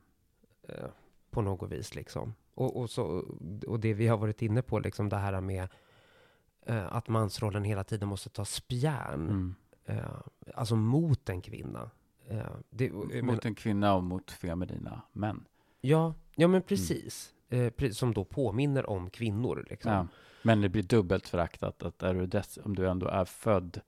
[0.63, 0.89] Eh,
[1.31, 2.35] på något vis liksom.
[2.55, 3.25] Och, och, så,
[3.67, 5.69] och det vi har varit inne på, liksom det här med
[6.67, 9.29] eh, att mansrollen hela tiden måste ta spjärn.
[9.29, 9.55] Mm.
[9.89, 10.21] Eh,
[10.55, 11.91] alltså mot en kvinna.
[12.29, 15.45] Eh, det, Mot en kvinna och mot feminina män.
[15.81, 17.35] ja, ja, men precis.
[17.49, 19.67] Eh, pre- som då påminner om kvinnor.
[19.71, 19.93] Liksom.
[19.93, 20.07] Ja.
[20.43, 23.81] Men det blir dubbelt föraktat att är du dess, om du ändå är född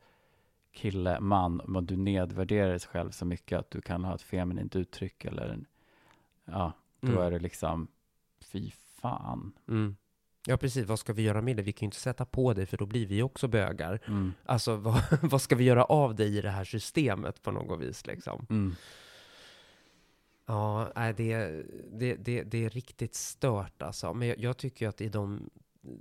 [0.73, 4.77] kille, man, men du nedvärderar dig själv så mycket att du kan ha ett feminint
[4.77, 5.67] uttryck eller en
[6.45, 7.23] ja, då Mm.
[7.23, 7.89] är det liksom,
[8.41, 9.53] fy fan.
[9.69, 9.97] Mm.
[10.47, 10.87] Ja, precis.
[10.87, 11.63] Vad ska vi göra med det?
[11.63, 14.01] Vi kan ju inte sätta på dig, för då blir vi också bögar.
[14.07, 14.33] Mm.
[14.45, 18.07] Alltså, vad, vad ska vi göra av dig i det här systemet på något vis,
[18.07, 18.47] liksom?
[18.51, 18.75] Mm.
[20.47, 21.63] Ja, det,
[21.93, 24.15] det, det, det är riktigt stört alltså.
[24.15, 25.51] Men jag, jag tycker ju att i de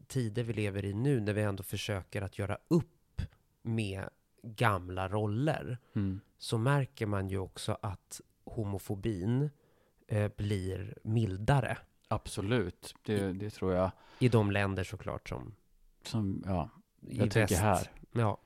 [0.07, 3.21] tider vi lever i nu, när vi ändå försöker att göra upp
[3.61, 4.03] med
[4.43, 6.19] gamla roller, Mm.
[6.37, 9.49] så märker man ju också att homofobin
[10.07, 11.77] eh, blir mildare.
[12.11, 13.91] Absolut, det, det tror jag.
[14.19, 15.55] I de länder såklart som
[16.03, 16.69] Som, ja,
[17.01, 17.61] i jag tänker väst.
[17.61, 17.91] här.
[18.11, 18.37] Ja.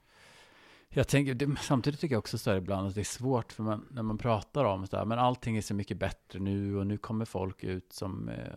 [0.89, 3.63] Jag tänker, det, samtidigt tycker jag också så här ibland att det är svårt för
[3.63, 6.87] man, när man pratar om så här, men allting är så mycket bättre nu och
[6.87, 8.53] nu kommer folk ut som eh,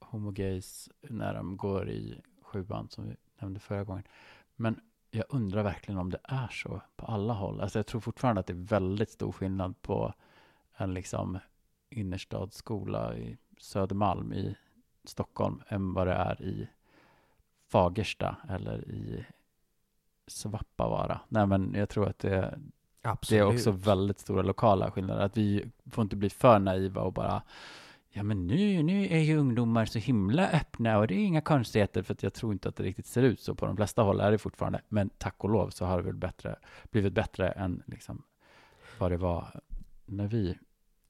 [0.00, 4.04] homogays när de går i sjuan som vi nämnde förra gången.
[4.56, 4.80] Men
[5.10, 7.60] jag undrar verkligen om det är så på alla håll.
[7.60, 10.14] Alltså jag tror fortfarande att det är väldigt stor skillnad på
[10.76, 11.38] en liksom
[11.90, 14.56] innerstadsskola i Södermalm i
[15.04, 16.68] Stockholm än vad det är i
[17.68, 19.26] Fagersta eller i
[20.26, 21.20] Svappavaara.
[21.28, 22.58] Nej men jag tror att det,
[23.02, 23.40] Absolut.
[23.40, 25.22] det är också väldigt stora lokala skillnader.
[25.22, 27.42] Att vi får inte bli för naiva och bara
[28.10, 32.02] Ja men nu, nu är ju ungdomar så himla öppna och det är inga konstigheter
[32.02, 33.54] för att jag tror inte att det riktigt ser ut så.
[33.54, 34.80] På de flesta håll är det fortfarande.
[34.88, 36.56] Men tack och lov så har det väl bättre,
[36.90, 38.22] blivit bättre än liksom
[38.98, 39.60] vad det var
[40.06, 40.58] när vi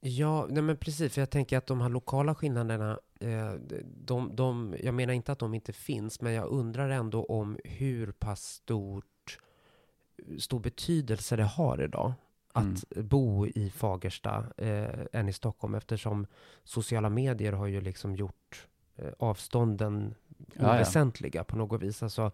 [0.01, 3.53] Ja, nej men precis, för jag tänker att de här lokala skillnaderna, eh,
[3.85, 8.13] de, de, jag menar inte att de inte finns, men jag undrar ändå om hur
[8.13, 9.39] pass stort,
[10.39, 12.13] stor betydelse det har idag
[12.53, 16.27] att bo i Fagersta eh, än i Stockholm, eftersom
[16.65, 20.75] sociala medier har ju liksom gjort eh, avstånden Ja, ja.
[20.75, 22.03] oväsentliga på något vis.
[22.03, 22.33] Alltså,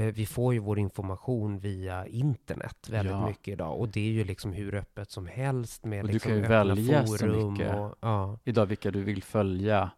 [0.00, 3.26] vi får ju vår information via internet väldigt Ja.
[3.28, 3.80] mycket idag.
[3.80, 6.46] Och det är ju liksom hur öppet som helst med Och du liksom kan ju
[6.46, 7.52] välja så forum.
[7.52, 7.74] mycket.
[7.74, 8.38] Och, ja.
[8.44, 9.90] idag vilka du vill följa.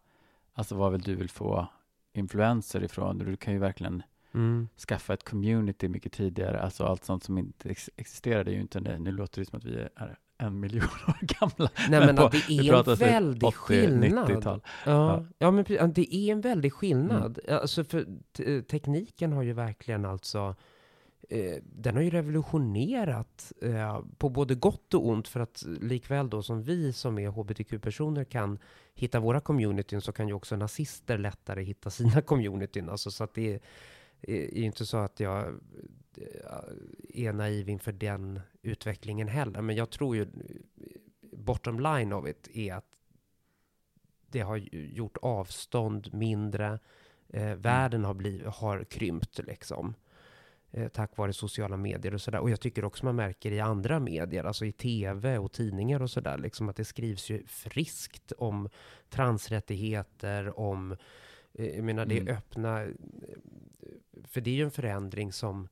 [0.53, 1.67] Alltså vad vill du vill få
[2.13, 3.17] influenser ifrån?
[3.17, 4.67] Du kan ju verkligen Mm.
[4.87, 6.61] skaffa ett community mycket tidigare.
[6.61, 8.79] Alltså allt sånt som inte ex existerade ju inte.
[8.99, 11.69] Nu låter det som att vi är en miljon år gamla.
[11.89, 14.29] Nej men på- att det är en typ väldig 80, skillnad.
[14.29, 14.61] 90-tal.
[14.85, 15.51] Ja, Ja.
[15.51, 15.63] men
[15.93, 17.39] det är en väldig skillnad.
[17.47, 17.59] Mm.
[17.61, 20.55] Alltså för te- tekniken har ju verkligen alltså
[21.29, 26.43] eh, den har ju revolutionerat eh, på både gott och ont för att likväl då
[26.43, 28.59] som vi som är hbtq-personer kan
[28.95, 32.89] hitta våra communityn så kan ju också nazister lättare hitta sina communityn.
[32.89, 33.59] Alltså så att det är,
[34.21, 35.51] är ju inte så att jag eh,
[37.13, 39.61] är naiv inför den utvecklingen heller.
[39.61, 40.27] Men jag tror ju
[41.21, 42.85] bottom line of it är att
[44.27, 46.79] det har gjort avstånd mindre.
[47.29, 49.95] Eh, världen har, blivit, har krympt liksom.
[50.71, 52.39] Eh, tack vare sociala medier och sådär.
[52.39, 56.11] Och jag tycker också man märker i andra medier, alltså i tv och tidningar och
[56.11, 58.69] sådär, liksom att det skrivs ju friskt om
[59.09, 60.91] transrättigheter, om,
[61.53, 62.35] eh, jag menar det Mm.
[62.35, 62.89] öppna, eh,
[64.23, 65.67] för det är ju en förändring som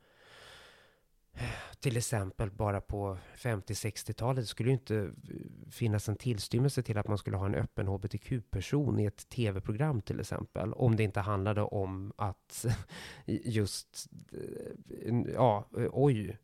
[1.86, 5.12] till exempel bara på 50-60-talet skulle ju inte
[5.72, 10.20] finnas en tillstymmelse till att man skulle ha en öppen hbtq-person i ett tv-program till
[10.20, 10.74] exempel.
[10.74, 12.66] Om det inte handlade om att
[13.26, 16.38] just, eh, ja, eh, oj,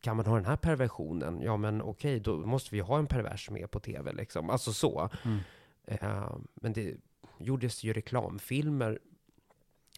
[0.00, 1.42] kan man ha den här perversionen?
[1.42, 4.50] Ja, men okej, då måste vi ha en pervers med på tv liksom.
[4.50, 5.10] Alltså så.
[5.24, 5.38] Mm.
[5.84, 6.96] Eh, men det
[7.38, 8.98] gjordes ju reklamfilmer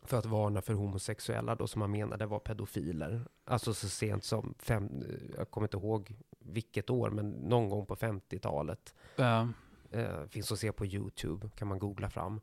[0.05, 3.25] för att varna för homosexuella då som man menade var pedofiler.
[3.45, 4.91] Alltså så sent som, fem,
[5.37, 8.95] jag kommer inte ihåg vilket år, men någon gång på 50-talet.
[9.17, 9.49] Ja,
[9.91, 12.41] Eh, finns att se på YouTube, kan man googla fram.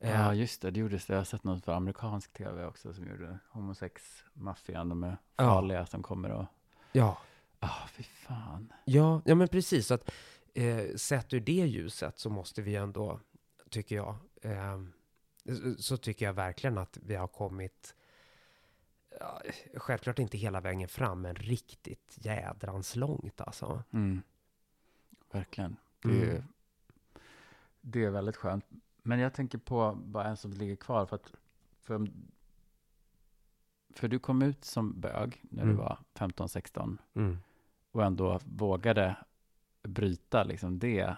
[0.00, 0.70] Eh, ja, just det.
[0.70, 1.12] Det gjordes det.
[1.12, 4.88] Jag har sett något för amerikansk tv också som gjorde homosex-maffian.
[4.88, 5.44] De är Ja.
[5.44, 6.44] farliga som kommer och...
[6.92, 7.18] ja,
[7.60, 8.72] Ah, fy fan.
[8.84, 9.86] ja, ja, men precis.
[9.86, 10.10] Så att,
[10.54, 13.20] eh, sett ur det ljuset så måste vi ändå,
[13.70, 14.80] tycker jag, eh,
[15.78, 17.94] så tycker jag verkligen att vi har kommit
[19.20, 19.42] ja,
[19.76, 23.82] Självklart inte hela vägen fram, men riktigt jädrans långt alltså.
[23.92, 24.22] Mm.
[25.30, 25.76] Verkligen.
[26.02, 26.42] Det, är, Mm.
[27.80, 28.64] det är väldigt skönt.
[29.02, 31.06] Men jag tänker på bara en som ligger kvar.
[31.06, 31.32] För, att,
[31.80, 32.08] för,
[33.90, 35.76] för du kom ut som bög när du Mm.
[35.76, 37.38] var 15-16 Mm.
[37.90, 39.16] och ändå vågade
[39.82, 41.16] bryta liksom det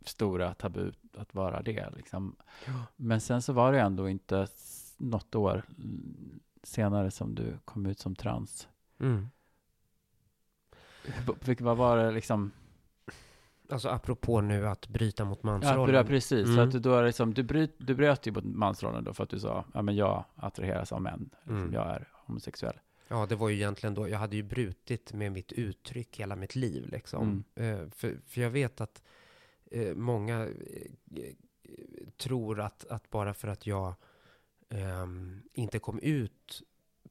[0.00, 1.90] stora tabu att vara det.
[1.96, 2.36] Liksom.
[2.66, 2.72] Ja.
[2.96, 4.48] Men sen så var det ändå inte
[4.96, 8.68] något år mm, senare som du kom ut som trans.
[9.00, 9.28] Mm.
[11.58, 12.50] Vad var det liksom?
[13.70, 15.94] Alltså apropå nu att bryta mot mansrollen.
[15.94, 16.48] ja, precis.
[16.48, 16.58] Mm.
[16.58, 19.30] att du, då är liksom, du, bryt, du bröt ju mot mansrollen då för att
[19.30, 21.30] du sa, ja men jag attraheras av män.
[21.32, 21.72] Liksom, Mm.
[21.72, 22.76] Jag är homosexuell.
[23.08, 26.56] Ja, det var ju egentligen då, jag hade ju brutit med mitt uttryck hela mitt
[26.56, 27.44] liv liksom.
[27.56, 27.80] Mm.
[27.80, 29.02] Eh, för, för jag vet att
[29.70, 30.46] eh, många
[31.16, 31.34] eh,
[32.16, 33.94] tror att, att bara för att jag
[34.68, 36.62] ehm, inte kom ut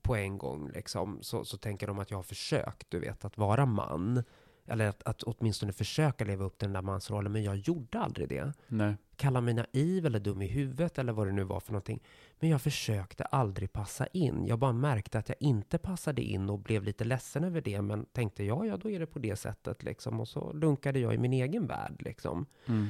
[0.02, 3.38] på en gång, liksom, så, så tänker de att jag har försökt, du vet, att
[3.38, 4.24] vara man.
[4.66, 8.30] Eller att, att åtminstone försöka leva upp till den där mansrollen, men jag gjorde aldrig
[8.30, 8.54] det.
[8.68, 8.96] Nej.
[9.18, 12.04] Kalla mig naiv eller dum i huvudet eller vad det nu var för någonting.
[12.40, 14.46] Men jag försökte aldrig passa in.
[14.46, 17.82] Jag bara märkte att jag inte passade in och blev lite ledsen över det.
[17.82, 20.20] Men tänkte, ja, ja, då är det på det sättet liksom.
[20.20, 22.46] Och så lunkade jag i min egen värld liksom.
[22.66, 22.88] Mm.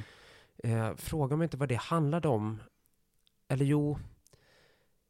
[0.64, 2.60] Eh, fråga mig inte vad det handlade om.
[3.48, 3.98] Eller jo,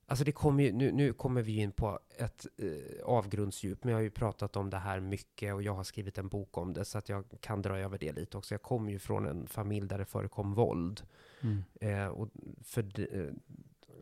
[0.09, 3.99] alltså det kommer ju, nu, nu kommer vi in på ett eh, avgrundsdjup, men jag
[3.99, 6.85] har ju pratat om det här mycket och jag har skrivit en bok om det,
[6.85, 8.55] så att jag kan dra över det lite också.
[8.55, 11.03] Jag kommer ju från en familj där det förekom våld.
[11.41, 11.65] Mm.
[11.81, 12.29] Eh, och
[12.63, 13.33] för de, eh,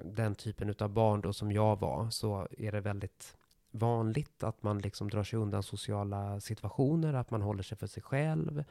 [0.05, 3.37] den typen av barn då som jag var, så är det väldigt
[3.71, 8.03] vanligt att man liksom drar sig undan sociala situationer, att man håller sig för sig
[8.03, 8.65] själv.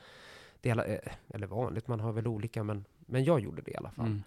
[0.61, 3.75] Det är, eh, eller vanligt, man har väl olika, men, men jag gjorde det i
[3.75, 4.05] alla fall.
[4.05, 4.23] Mm.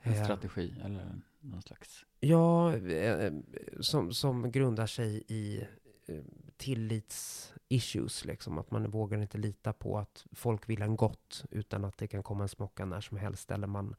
[0.00, 1.20] En Eh, strategi eller
[1.50, 2.04] någon slags.
[2.20, 3.32] Ja, eh,
[3.80, 5.66] som, som grundar sig i
[6.06, 6.24] eh,
[6.56, 8.58] tillits-issues, liksom.
[8.58, 12.22] Att man vågar inte lita på att folk vill en gott, utan att det kan
[12.22, 13.94] komma en smocka när som helst, eller man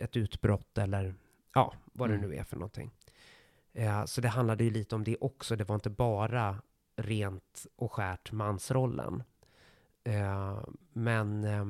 [0.00, 1.14] ett utbrott, eller
[1.54, 2.30] ja, vad det Mm.
[2.30, 2.90] nu är för någonting.
[3.72, 5.56] Eh, så det handlade ju lite om det också.
[5.56, 6.62] Det var inte bara
[6.96, 9.22] rent och skärt mansrollen.
[10.04, 10.60] Eh,
[10.92, 11.66] men eh,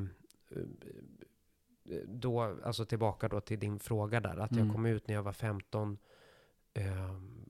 [2.07, 4.65] då, alltså tillbaka då till din fråga där, att Mm.
[4.67, 5.99] jag kom ut när jag var 15.
[6.75, 7.45] ehm,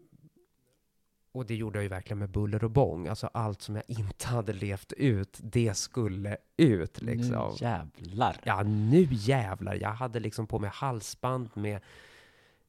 [1.32, 3.06] och det gjorde jag ju verkligen med buller och bång.
[3.08, 7.48] Alltså allt som jag inte hade levt ut, det skulle ut liksom.
[7.50, 8.36] Nu jävlar.
[8.44, 9.74] Ja, nu jävlar.
[9.74, 11.80] Jag hade liksom på mig halsband med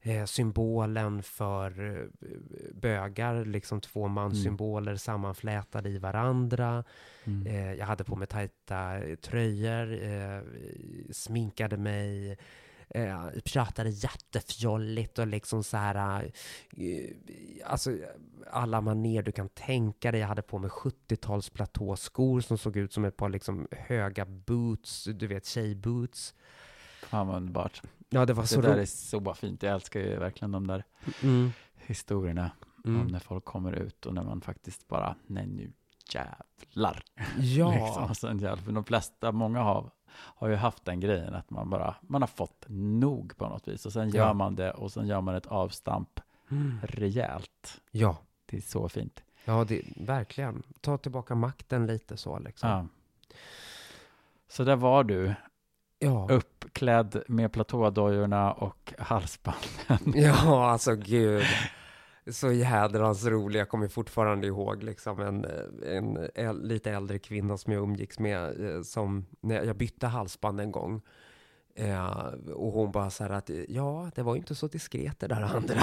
[0.02, 2.28] eh, symbolen för eh,
[2.74, 6.84] bögar, liksom två manssymboler sammanflätade i varandra.
[7.24, 7.48] Mm.
[7.48, 10.42] Eh, jag hade på mig tajta eh, tröjor, eh,
[11.12, 12.38] sminkade mig,
[12.90, 16.32] eh, pratade jättefjolligt och liksom så här,
[17.66, 17.98] alltså
[18.52, 20.22] alla maner du kan tänka dig.
[20.22, 25.04] Jag hade på mig 70-tals platåskor som såg ut som ett par liksom höga boots,
[25.04, 26.34] du vet tjejboots.
[27.02, 27.82] Fan vad underbart.
[28.10, 29.64] Ja, det var Det så där är så fint.
[29.64, 30.84] Jag älskar ju verkligen de där
[31.24, 31.52] Mm.
[31.76, 32.52] historierna
[32.84, 33.08] om Mm.
[33.08, 35.72] när folk kommer ut och när man faktiskt bara, nej nu
[36.14, 37.04] jävlar.
[37.40, 38.16] Ja, Liksom.
[38.16, 38.64] Sen jävlar.
[38.64, 42.28] För de flesta, många har, har ju haft den grejen att man bara, man har
[42.28, 43.86] fått nog på något vis.
[43.86, 44.34] Och sen gör Ja.
[44.34, 46.20] man det och sen gör man ett avstamp
[46.52, 46.80] Mm.
[46.84, 47.82] rejält.
[47.92, 49.24] ja, Det är så fint.
[49.46, 50.64] ja det, verkligen.
[50.82, 52.70] Ta tillbaka makten lite så liksom.
[52.70, 52.86] Ja.
[54.48, 55.34] Så där var du,
[56.00, 56.28] Ja.
[56.32, 59.64] uppklädd med platådojorna och halsbanden.
[60.16, 61.44] Ja, alltså gud.
[62.32, 63.60] Så jädrans rolig.
[63.60, 65.46] Jag kommer fortfarande ihåg liksom en,
[65.88, 68.70] en äl, lite äldre kvinna som jag umgicks med.
[68.76, 71.02] eh, Som, när jag bytte halsband en gång.
[71.80, 75.28] Eh, och hon bara så här att, ja, det var ju inte så diskret det
[75.28, 75.76] där andra.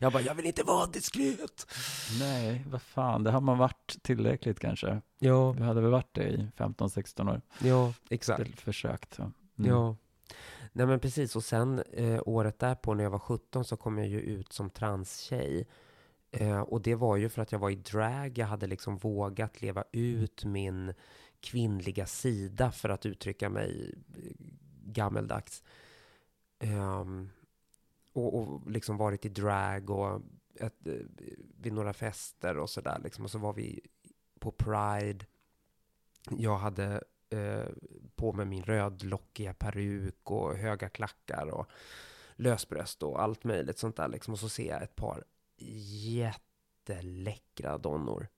[0.00, 1.66] jag bara, jag vill inte vara diskret.
[2.20, 5.00] Nej, vad fan, det har man varit tillräckligt kanske.
[5.18, 7.40] Ja, Du hade väl varit det i 15-16 år?
[7.62, 8.40] ja, exakt.
[8.40, 9.18] Väl Försökt.
[9.18, 9.32] Mm.
[9.56, 9.96] Ja.
[10.72, 14.08] Nej men precis, och sen eh, året därpå när jag var 17 så kom jag
[14.08, 15.66] ju ut som transtjej.
[16.30, 19.62] Eh, och det var ju för att jag var i drag, jag hade liksom vågat
[19.62, 20.92] leva ut min
[21.40, 24.32] kvinnliga sida för att uttrycka mig eh,
[24.84, 25.62] gammeldags.
[26.58, 27.30] Um,
[28.12, 30.22] och, och liksom varit i drag och
[30.54, 30.86] ett,
[31.60, 33.24] vid några fester och sådär liksom.
[33.24, 33.80] Och så var vi
[34.38, 35.26] på Pride.
[36.30, 37.68] Jag hade eh,
[38.14, 41.66] på mig min rödlockiga peruk och höga klackar och
[42.36, 44.32] lösbröst och allt möjligt sånt där liksom.
[44.32, 45.24] Och så ser jag ett par
[46.06, 48.28] jätteläckra donnor.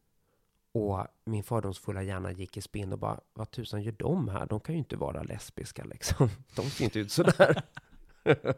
[0.74, 4.46] Och min fördomsfulla hjärna gick i spinn och bara, vad tusan gör de här?
[4.46, 6.28] De kan ju inte vara lesbiska liksom.
[6.56, 7.62] De ser inte ut sådär.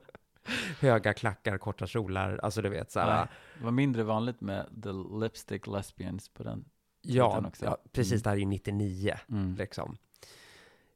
[0.81, 3.17] Höga klackar, korta kjolar, alltså du vet så här.
[3.17, 3.27] Nej,
[3.59, 6.65] det var mindre vanligt med the lipstick lesbians på den.
[7.03, 8.13] Ja, ja, precis.
[8.13, 8.23] Mm.
[8.23, 9.55] Det här är ju 99 Mm.
[9.55, 9.97] liksom.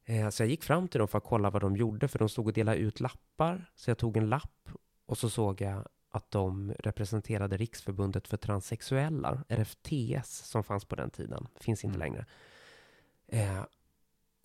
[0.05, 2.29] Eh, så jag gick fram till dem för att kolla vad de gjorde, för de
[2.29, 3.71] stod och delade ut lappar.
[3.75, 4.69] Så jag tog en lapp
[5.05, 11.09] och så såg jag att de representerade Riksförbundet för transsexuella, RFTS, som fanns på den
[11.09, 11.47] tiden.
[11.55, 11.99] Finns inte Mm.
[12.13, 12.25] längre.
[13.27, 13.63] Eh,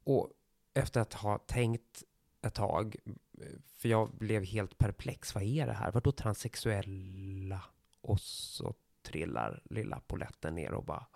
[0.04, 0.30] och
[0.74, 2.02] efter att ha tänkt
[2.42, 2.96] ett tag,
[3.40, 5.92] eh, för jag blev helt perplex, vad är det här?
[5.92, 7.60] Vadå transsexuella?
[8.00, 11.06] Och så trillar lilla poletten ner och bara,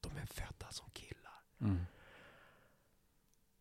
[0.00, 1.42] de är födda som killar.
[1.60, 1.80] Mm.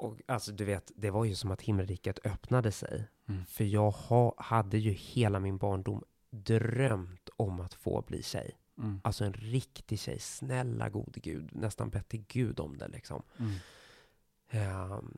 [0.02, 3.08] Och alltså du vet, det var ju som att himmelriket öppnade sig.
[3.28, 3.46] Mm.
[3.46, 8.58] För jag ha, hade ju hela min barndom drömt om att få bli tjej.
[8.78, 9.02] Mm.
[9.04, 13.24] Alltså en riktig tjej, snälla gode gud, nästan bett till gud om det liksom.
[13.38, 13.54] Mm.
[14.50, 15.18] Ehm,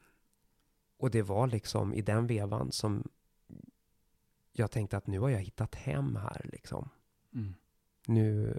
[0.98, 3.10] och det var liksom i den vevan som
[4.52, 6.90] jag tänkte att nu har jag hittat hem här liksom.
[7.34, 7.54] Mm.
[8.08, 8.56] Nu,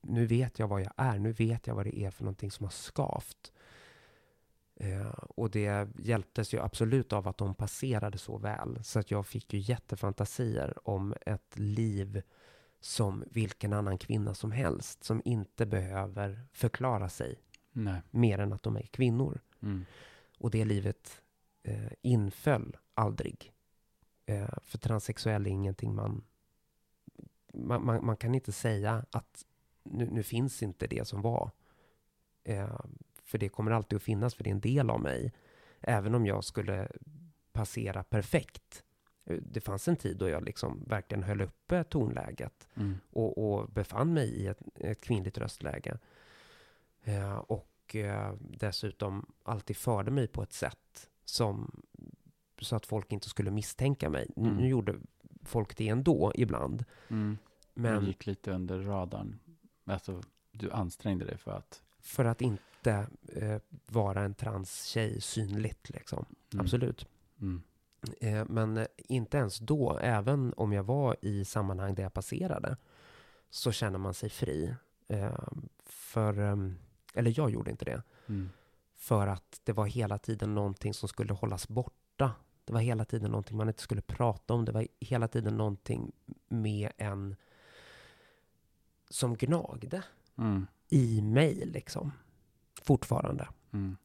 [0.00, 2.64] nu vet jag vad jag är, nu vet jag vad det är för någonting som
[2.64, 3.52] har skavt.
[4.76, 8.84] Eh, och det hjälptes ju absolut av att de passerade så väl.
[8.84, 12.22] Så att jag fick ju jättefantasier om ett liv
[12.80, 15.04] som vilken annan kvinna som helst.
[15.04, 17.40] Som inte behöver förklara sig
[17.72, 18.02] Nej.
[18.10, 19.40] mer än att de är kvinnor.
[19.62, 19.84] Mm.
[20.38, 21.22] Och det livet
[21.62, 23.52] eh, inföll aldrig.
[24.26, 26.24] Eh, för transsexuell är ingenting man,
[27.54, 28.06] man, man...
[28.06, 29.46] Man kan inte säga att
[29.82, 31.50] nu, nu finns inte det som var.
[32.44, 32.80] Eh,
[33.26, 35.32] för det kommer alltid att finnas, för det är en del av mig.
[35.80, 36.88] Även om jag skulle
[37.52, 38.82] passera perfekt.
[39.40, 42.94] Det fanns en tid då jag liksom verkligen höll uppe tonläget Mm.
[43.10, 45.98] och, och befann mig i ett, ett kvinnligt röstläge.
[47.04, 51.82] Eh, och eh, dessutom alltid förde mig på ett sätt som
[52.60, 54.30] så att folk inte skulle misstänka mig.
[54.36, 54.56] Nu, Mm.
[54.62, 54.94] nu gjorde
[55.42, 56.84] folk det ändå ibland.
[57.08, 57.38] Mm.
[57.74, 59.38] Men Du gick lite under radarn.
[59.84, 60.22] Alltså,
[60.52, 61.82] du ansträngde dig för att...
[62.00, 62.62] för att inte
[63.32, 66.24] eh, vara en transtjej synligt liksom.
[66.52, 66.64] Mm.
[66.64, 67.06] Absolut.
[67.40, 67.62] Mm.
[68.20, 72.76] Eh, men eh, inte ens då, även om jag var i sammanhang där jag passerade,
[73.50, 74.74] så känner man sig fri.
[75.08, 75.38] Eh,
[75.84, 76.78] för, ehm,
[77.14, 78.02] eller jag gjorde inte det.
[78.26, 78.48] Mm.
[78.96, 82.32] För att det var hela tiden någonting som skulle hållas borta.
[82.64, 84.64] Det var hela tiden någonting man inte skulle prata om.
[84.64, 86.12] Det var hela tiden någonting
[86.48, 87.36] med en
[89.10, 90.02] som gnagde
[90.38, 90.66] Mm.
[90.88, 92.12] i mig liksom.
[92.82, 93.48] Fortfarande.
[93.72, 93.96] Mm.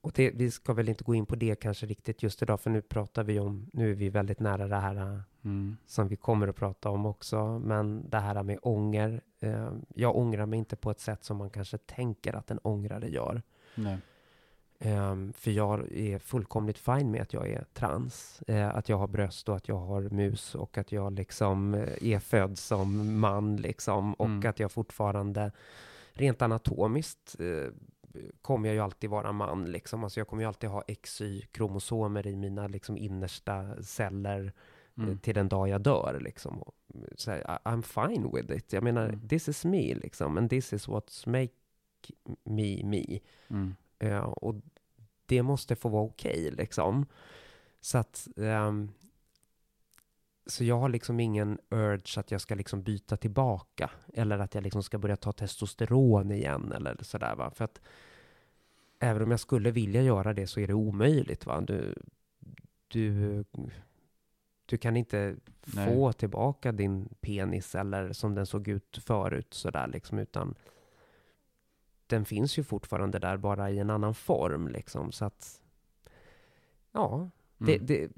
[0.00, 2.70] Och det, vi ska väl inte gå in på det kanske riktigt just idag, för
[2.70, 5.76] nu pratar vi om, nu är vi väldigt nära det här äh, Mm.
[5.86, 9.20] som vi kommer att prata om också, men det här med ånger.
[9.40, 13.08] Eh, jag ångrar mig inte på ett sätt som man kanske tänker att en ångrare
[13.08, 13.42] gör.
[13.74, 13.98] Nej.
[14.78, 18.42] Ehm, för jag är fullkomligt fine med att jag är trans.
[18.46, 22.02] Eh, att jag har bröst och att jag har mus och att jag liksom eh,
[22.12, 24.14] är född som man liksom.
[24.14, 24.50] Och Mm.
[24.50, 25.52] att jag fortfarande
[26.16, 27.72] rent anatomiskt eh,
[28.42, 30.04] kommer jag ju alltid vara man liksom.
[30.04, 34.44] Alltså jag kommer ju alltid ha XY-kromosomer i mina liksom innersta celler
[34.98, 35.18] eh, Mm.
[35.18, 36.62] till den dag jag dör liksom.
[36.62, 36.74] Och,
[37.16, 38.72] så här, I- I'm fine with it.
[38.72, 39.28] Jag menar, Mm.
[39.28, 40.36] this is me liksom.
[40.38, 41.52] And this is what's make
[42.44, 43.18] me me.
[43.48, 43.74] Mm.
[43.98, 44.54] Ja, och
[45.26, 47.06] det måste få vara okej liksom.
[47.80, 48.90] Så att ehm,
[50.46, 54.64] så jag har liksom ingen urge att jag ska liksom byta tillbaka eller att jag
[54.64, 57.50] liksom ska börja ta testosteron igen eller sådär va.
[57.50, 57.80] För att
[58.98, 61.60] även om jag skulle vilja göra det så är det omöjligt va.
[61.60, 61.94] Du,
[62.88, 63.44] du,
[64.66, 65.94] du kan inte Nej.
[65.94, 70.54] få tillbaka din penis eller som den såg ut förut sådär liksom utan
[72.06, 75.60] den finns ju fortfarande där bara i en annan form liksom så att
[76.92, 77.30] ja,
[77.60, 77.86] Mm.
[77.86, 78.08] det,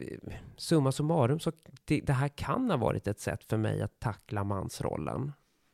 [0.56, 1.52] summa summarum så
[1.84, 5.32] det, det här kan ha varit ett sätt för mig att tackla mansrollen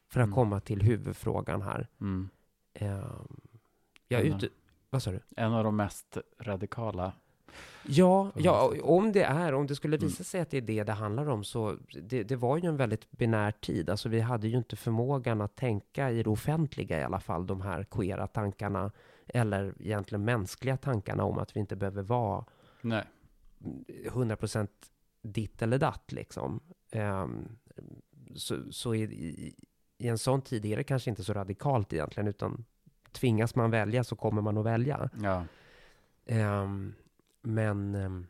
[0.09, 0.35] för att Mm.
[0.35, 1.89] komma till huvudfrågan här.
[2.01, 2.29] Mm.
[2.75, 3.41] Ehm,
[4.09, 4.49] jag är ute,
[4.91, 5.21] vad sa du?
[5.37, 7.13] En av de mest radikala.
[7.87, 10.09] Ja, ja, om det är, om det skulle Mm.
[10.09, 12.77] visa sig att det är det det handlar om så det, det var ju en
[12.77, 13.91] väldigt binär tid.
[13.91, 17.61] Alltså vi hade ju inte förmågan att tänka i det offentliga i alla fall, de
[17.61, 18.91] här queera tankarna
[19.27, 22.45] eller egentligen mänskliga tankarna om att vi inte behöver vara
[22.81, 23.05] Nej.
[23.65, 24.69] 100%
[25.23, 26.61] ditt eller datt liksom.
[26.91, 27.49] Ehm,
[28.35, 29.03] så så i,
[29.99, 32.65] i, en sån tid är det kanske inte så radikalt egentligen, utan
[33.13, 35.11] tvingas man välja så kommer man att välja.
[35.23, 35.45] Ja.
[36.27, 36.95] Ehm,
[37.43, 38.27] men, ehm,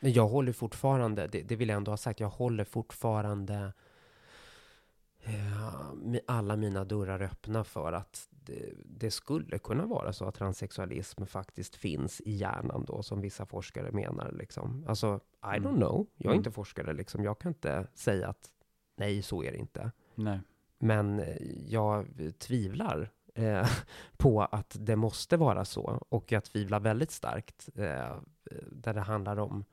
[0.00, 3.72] men jag håller fortfarande, det, det vill jag ändå ha sagt, jag håller fortfarande
[6.26, 11.74] alla mina dörrar öppna för att det, det skulle kunna vara så att transsexualism faktiskt
[11.76, 14.32] finns i hjärnan då, som vissa forskare menar.
[14.32, 14.84] Liksom.
[14.88, 15.20] Alltså,
[15.54, 15.62] I Mm.
[15.72, 16.06] don't know.
[16.16, 16.38] Jag är Mm.
[16.40, 17.24] inte forskare, liksom.
[17.24, 18.50] jag kan inte säga att
[18.96, 19.90] nej, så är det inte.
[20.14, 20.40] Nej.
[20.78, 21.36] Men eh,
[21.68, 22.06] jag
[22.38, 23.68] tvivlar eh,
[24.16, 25.82] på att det måste vara så.
[26.08, 28.16] Och jag tvivlar väldigt starkt eh,
[28.72, 29.64] där det handlar om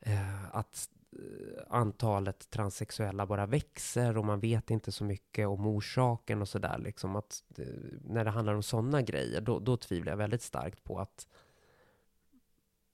[0.00, 5.66] eh, att eh, Eh, antalet transsexuella bara växer och man vet inte så mycket om
[5.66, 6.78] orsaken och sådär.
[6.78, 7.66] Liksom att, eh,
[8.04, 11.28] när det handlar om sådana grejer, då, då tvivlar jag väldigt starkt på att,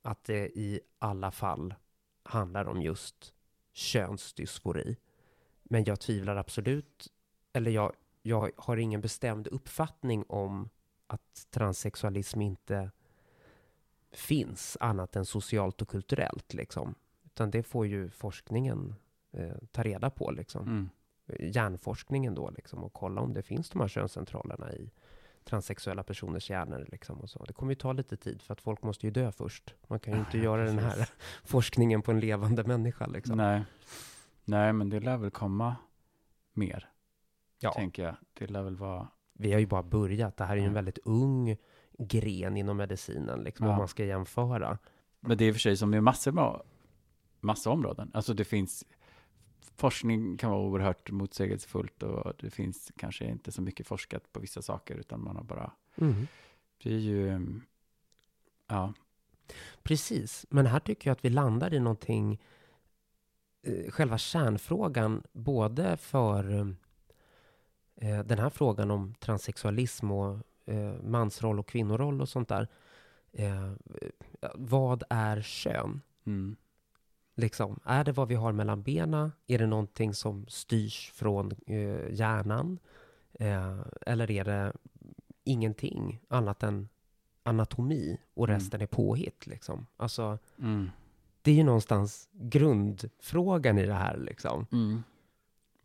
[0.01, 1.73] att det i alla fall
[2.23, 3.33] handlar om just
[3.71, 4.97] könsdysfori.
[5.63, 7.07] Men jag tvivlar absolut,
[7.53, 10.69] eller jag, jag har ingen bestämd uppfattning om
[11.07, 12.91] att transsexualism inte
[14.11, 16.95] finns annat än socialt och kulturellt liksom.
[17.39, 18.95] Utan det får ju forskningen
[19.31, 20.67] eh, ta reda på liksom.
[20.67, 20.89] Mm.
[21.39, 24.91] hjärnforskningen då liksom och kolla om det finns de här könscentralerna i
[25.43, 27.45] transsexuella personers hjärnor liksom och så.
[27.45, 29.75] Det kommer ju ta lite tid för att folk måste ju dö först.
[29.87, 31.13] Man kan ju inte Ja, göra den här precis.
[31.43, 33.37] forskningen på en levande människa liksom.
[33.37, 33.63] Nej.
[34.45, 35.75] Nej, men det lär väl komma
[36.53, 36.89] mer,
[37.59, 37.71] Ja.
[37.73, 38.15] tänker jag.
[38.33, 39.07] Det lär väl vara...
[39.33, 40.37] Vi har ju bara börjat.
[40.37, 41.57] Det här är ju en väldigt ung
[41.99, 43.71] gren inom medicinen, liksom, Ja.
[43.71, 44.77] om man ska jämföra.
[45.19, 46.61] Men det är i och för sig som med massor med
[47.39, 48.11] massa områden.
[48.13, 48.85] Alltså det finns,
[49.75, 54.61] forskning kan vara oerhört motsägelsefullt och det finns kanske inte så mycket forskat på vissa
[54.61, 55.71] saker utan man har bara,
[56.83, 57.61] det är ju, mm,
[58.67, 58.93] ja,
[59.83, 62.41] Precis, men här tycker jag att vi landar i någonting,
[63.61, 66.75] eh, själva kärnfrågan, både för
[67.95, 72.67] eh, den här frågan om transsexualism och eh, mansroll och kvinnoroll och sånt där.
[73.31, 73.73] Eh,
[74.55, 76.01] vad är kön?
[76.25, 76.55] mm,
[77.39, 79.31] Liksom, är det vad vi har mellan benen?
[79.47, 82.79] Är det någonting som styrs från eh, hjärnan?
[83.33, 84.73] Eh, eller är det
[85.43, 86.89] ingenting annat än
[87.43, 88.55] anatomi och Mm.
[88.59, 89.47] resten är påhitt?
[89.47, 89.85] Liksom?
[89.97, 90.89] Alltså, mm,
[91.41, 94.17] det är ju någonstans grundfrågan i det här.
[94.17, 94.65] Liksom.
[94.71, 95.03] mm.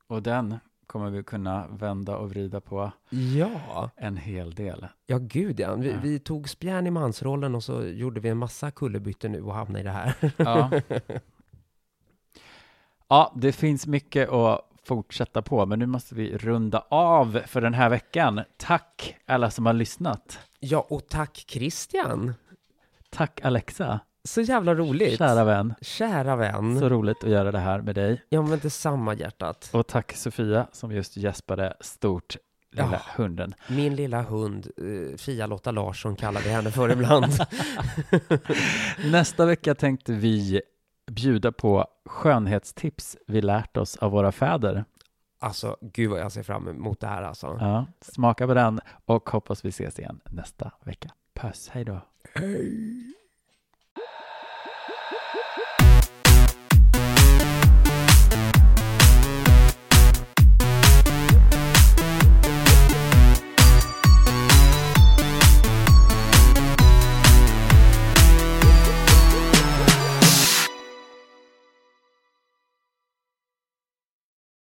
[0.06, 4.86] Och den kommer vi kunna vända och vrida på Ja, en hel del.
[5.06, 5.74] ja gud ja.
[5.74, 5.96] Vi, Ja.
[6.02, 9.80] vi tog spjärn i mansrollen och så gjorde vi en massa kullerbyttor nu och hamnade
[9.80, 10.14] i det här.
[10.36, 10.70] Ja.
[13.08, 17.74] ja, det finns mycket att fortsätta på, men nu måste vi runda av för den
[17.74, 18.40] här veckan.
[18.56, 20.38] Tack alla som har lyssnat.
[20.60, 22.34] Ja, och tack Christian.
[23.10, 25.18] Tack Alexa, Så jävla roligt.
[25.18, 25.74] kära vän.
[25.80, 26.78] Kära vän.
[26.78, 28.22] Så roligt att göra det här med dig.
[28.28, 29.70] Ja, men detsamma hjärtat.
[29.72, 32.36] Och tack Sofia som just gäspade stort,
[32.72, 33.00] lilla Ja.
[33.16, 33.54] hunden.
[33.68, 37.32] Min lilla hund, eh, Fia-Lotta Larsson kallar vi henne för ibland.
[39.04, 40.60] Nästa vecka tänkte vi
[41.06, 44.84] bjuda på skönhetstips vi lärt oss av våra fäder.
[45.38, 47.56] Alltså, gud vad jag ser fram emot det här alltså.
[47.60, 51.10] Ja, smaka på den och hoppas vi ses igen nästa vecka.
[51.34, 52.00] Puss, hej då.
[52.34, 53.14] Hej.